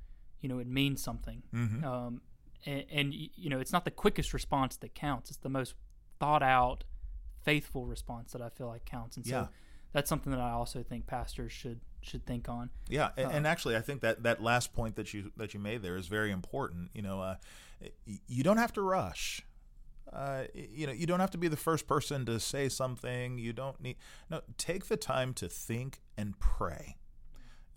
you 0.41 0.49
know 0.49 0.59
it 0.59 0.67
means 0.67 1.01
something. 1.01 1.43
Mm-hmm. 1.55 1.85
Um, 1.85 2.21
and, 2.65 2.83
and 2.91 3.13
you 3.13 3.49
know 3.49 3.61
it's 3.61 3.71
not 3.71 3.85
the 3.85 3.91
quickest 3.91 4.33
response 4.33 4.75
that 4.77 4.95
counts; 4.95 5.29
it's 5.29 5.39
the 5.39 5.49
most 5.49 5.75
thought 6.19 6.43
out, 6.43 6.83
faithful 7.41 7.85
response 7.85 8.33
that 8.33 8.41
I 8.41 8.49
feel 8.49 8.67
like 8.67 8.83
counts. 8.83 9.15
And 9.15 9.25
so. 9.25 9.31
Yeah 9.33 9.47
that's 9.93 10.09
something 10.09 10.31
that 10.31 10.41
I 10.41 10.51
also 10.51 10.83
think 10.83 11.07
pastors 11.07 11.51
should 11.51 11.79
should 12.01 12.25
think 12.25 12.49
on. 12.49 12.69
Yeah, 12.89 13.09
and, 13.15 13.27
uh, 13.27 13.29
and, 13.29 13.47
actually, 13.47 13.77
I 13.77 13.81
think 13.81 14.01
that 14.01 14.23
that 14.23 14.43
last 14.43 14.73
point 14.73 14.95
that 14.97 15.13
you 15.13 15.31
that 15.37 15.53
you 15.53 15.59
made 15.59 15.81
there 15.81 15.95
is 15.95 16.07
very 16.07 16.31
important. 16.31 16.89
You 16.93 17.03
know, 17.03 17.21
uh, 17.21 17.35
you 18.27 18.43
don't 18.43 18.57
have 18.57 18.73
to 18.73 18.81
rush. 18.81 19.41
Uh, 20.11 20.43
you 20.53 20.85
know, 20.85 20.93
you 20.93 21.07
don't 21.07 21.19
have 21.19 21.31
to 21.31 21.37
be 21.37 21.47
the 21.47 21.57
first 21.57 21.87
person 21.87 22.25
to 22.25 22.39
say 22.39 22.69
something. 22.69 23.37
You 23.37 23.53
don't 23.53 23.79
need 23.81 23.95
no. 24.29 24.41
Take 24.57 24.87
the 24.87 24.97
time 24.97 25.33
to 25.35 25.47
think 25.47 26.01
and 26.17 26.37
pray. 26.39 26.97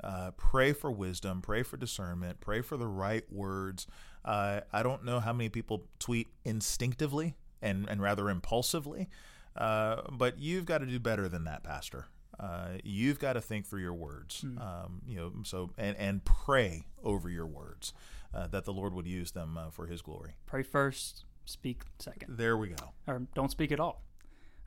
Uh, 0.02 0.33
pray 0.33 0.72
for 0.72 0.90
wisdom. 0.90 1.40
Pray 1.40 1.62
for 1.62 1.76
discernment. 1.76 2.40
Pray 2.40 2.61
for 2.61 2.76
the 2.76 2.87
right 2.87 3.24
words. 3.31 3.87
Uh, 4.24 4.61
I 4.72 4.83
don't 4.83 5.05
know 5.05 5.20
how 5.20 5.33
many 5.33 5.48
people 5.48 5.87
tweet 5.98 6.29
instinctively 6.44 7.37
and 7.62 7.88
and 7.88 8.02
rather 8.02 8.29
impulsively. 8.29 9.09
Uh, 9.57 10.03
but 10.11 10.38
you've 10.38 10.66
got 10.66 10.79
to 10.79 10.87
do 10.87 10.99
better 10.99 11.29
than 11.29 11.45
that, 11.45 11.62
Pastor. 11.62 12.07
Uh, 12.38 12.79
you've 12.85 13.19
got 13.19 13.33
to 13.33 13.40
think 13.40 13.66
through 13.66 13.81
your 13.81 13.95
words, 13.95 14.42
mm. 14.42 14.61
um, 14.61 15.01
you 15.07 15.16
know. 15.16 15.33
So 15.45 15.71
and 15.79 15.97
and 15.97 16.25
pray 16.25 16.87
over 17.03 17.31
your 17.31 17.47
words 17.47 17.95
uh, 18.35 18.47
that 18.49 18.64
the 18.64 18.73
Lord 18.73 18.92
would 18.92 19.07
use 19.07 19.31
them 19.31 19.57
uh, 19.57 19.71
for 19.71 19.87
His 19.87 20.03
glory. 20.03 20.37
Pray 20.45 20.62
first, 20.62 21.25
speak 21.47 21.83
second. 21.99 22.37
There 22.37 22.57
we 22.57 22.69
go. 22.69 22.90
Or 23.07 23.23
don't 23.35 23.51
speak 23.51 23.73
at 23.73 23.81
all. 23.81 24.03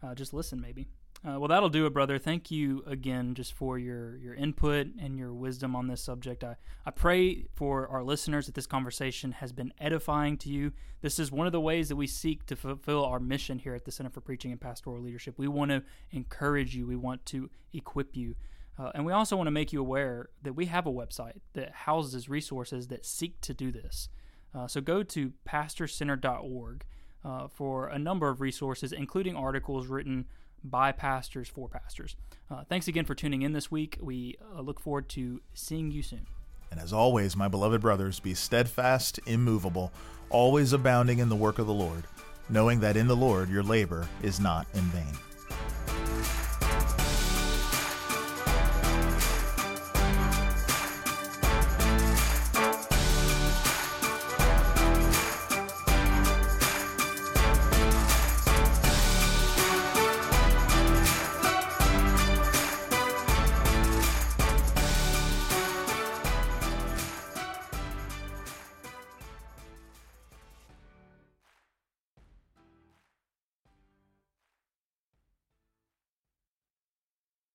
Uh, 0.01 0.15
just 0.15 0.33
listen, 0.33 0.59
maybe. 0.59 0.87
Uh, 1.27 1.37
well, 1.37 1.49
that'll 1.49 1.67
do 1.67 1.85
it, 1.85 1.93
brother. 1.93 2.17
Thank 2.17 2.49
you 2.49 2.81
again 2.87 3.35
just 3.35 3.51
for 3.51 3.77
your, 3.77 4.15
your 4.17 4.33
input 4.33 4.87
and 4.97 5.17
your 5.17 5.33
wisdom 5.33 5.75
on 5.75 5.87
this 5.87 6.01
subject. 6.01 6.45
I, 6.45 6.55
I 6.85 6.91
pray 6.91 7.47
for 7.53 7.89
our 7.89 8.03
listeners 8.03 8.45
that 8.45 8.55
this 8.55 8.65
conversation 8.65 9.33
has 9.33 9.51
been 9.51 9.73
edifying 9.79 10.37
to 10.37 10.49
you. 10.49 10.71
This 11.01 11.19
is 11.19 11.29
one 11.29 11.45
of 11.45 11.51
the 11.51 11.59
ways 11.59 11.89
that 11.89 11.97
we 11.97 12.07
seek 12.07 12.45
to 12.45 12.55
fulfill 12.55 13.03
our 13.03 13.19
mission 13.19 13.59
here 13.59 13.75
at 13.75 13.83
the 13.83 13.91
Center 13.91 14.09
for 14.09 14.21
Preaching 14.21 14.51
and 14.51 14.61
Pastoral 14.61 15.01
Leadership. 15.03 15.37
We 15.37 15.49
want 15.49 15.71
to 15.71 15.83
encourage 16.11 16.73
you, 16.73 16.87
we 16.87 16.95
want 16.95 17.25
to 17.27 17.49
equip 17.73 18.15
you. 18.15 18.35
Uh, 18.77 18.91
and 18.95 19.05
we 19.05 19.11
also 19.11 19.35
want 19.35 19.47
to 19.47 19.51
make 19.51 19.73
you 19.73 19.81
aware 19.81 20.29
that 20.43 20.53
we 20.53 20.67
have 20.67 20.87
a 20.87 20.91
website 20.91 21.41
that 21.51 21.71
houses 21.71 22.29
resources 22.29 22.87
that 22.87 23.05
seek 23.05 23.41
to 23.41 23.53
do 23.53 23.73
this. 23.73 24.07
Uh, 24.55 24.67
so 24.67 24.79
go 24.79 25.03
to 25.03 25.33
pastorcenter.org 25.45 26.85
uh, 27.25 27.47
for 27.49 27.87
a 27.87 27.99
number 27.99 28.29
of 28.29 28.39
resources, 28.39 28.93
including 28.93 29.35
articles 29.35 29.87
written 29.87 30.25
by 30.63 30.91
pastors 30.91 31.47
for 31.47 31.67
pastors. 31.67 32.15
Uh, 32.49 32.63
thanks 32.67 32.87
again 32.87 33.05
for 33.05 33.15
tuning 33.15 33.41
in 33.41 33.53
this 33.53 33.69
week. 33.69 33.97
We 34.01 34.37
uh, 34.55 34.61
look 34.61 34.79
forward 34.79 35.09
to 35.09 35.41
seeing 35.53 35.91
you 35.91 36.01
soon. 36.01 36.25
And 36.71 36.79
as 36.79 36.93
always, 36.93 37.35
my 37.35 37.47
beloved 37.47 37.81
brothers, 37.81 38.19
be 38.19 38.33
steadfast, 38.33 39.19
immovable, 39.25 39.91
always 40.29 40.73
abounding 40.73 41.19
in 41.19 41.29
the 41.29 41.35
work 41.35 41.59
of 41.59 41.67
the 41.67 41.73
Lord, 41.73 42.03
knowing 42.49 42.79
that 42.81 42.97
in 42.97 43.07
the 43.07 43.15
Lord 43.15 43.49
your 43.49 43.63
labor 43.63 44.07
is 44.21 44.39
not 44.39 44.67
in 44.73 44.81
vain. 44.81 45.28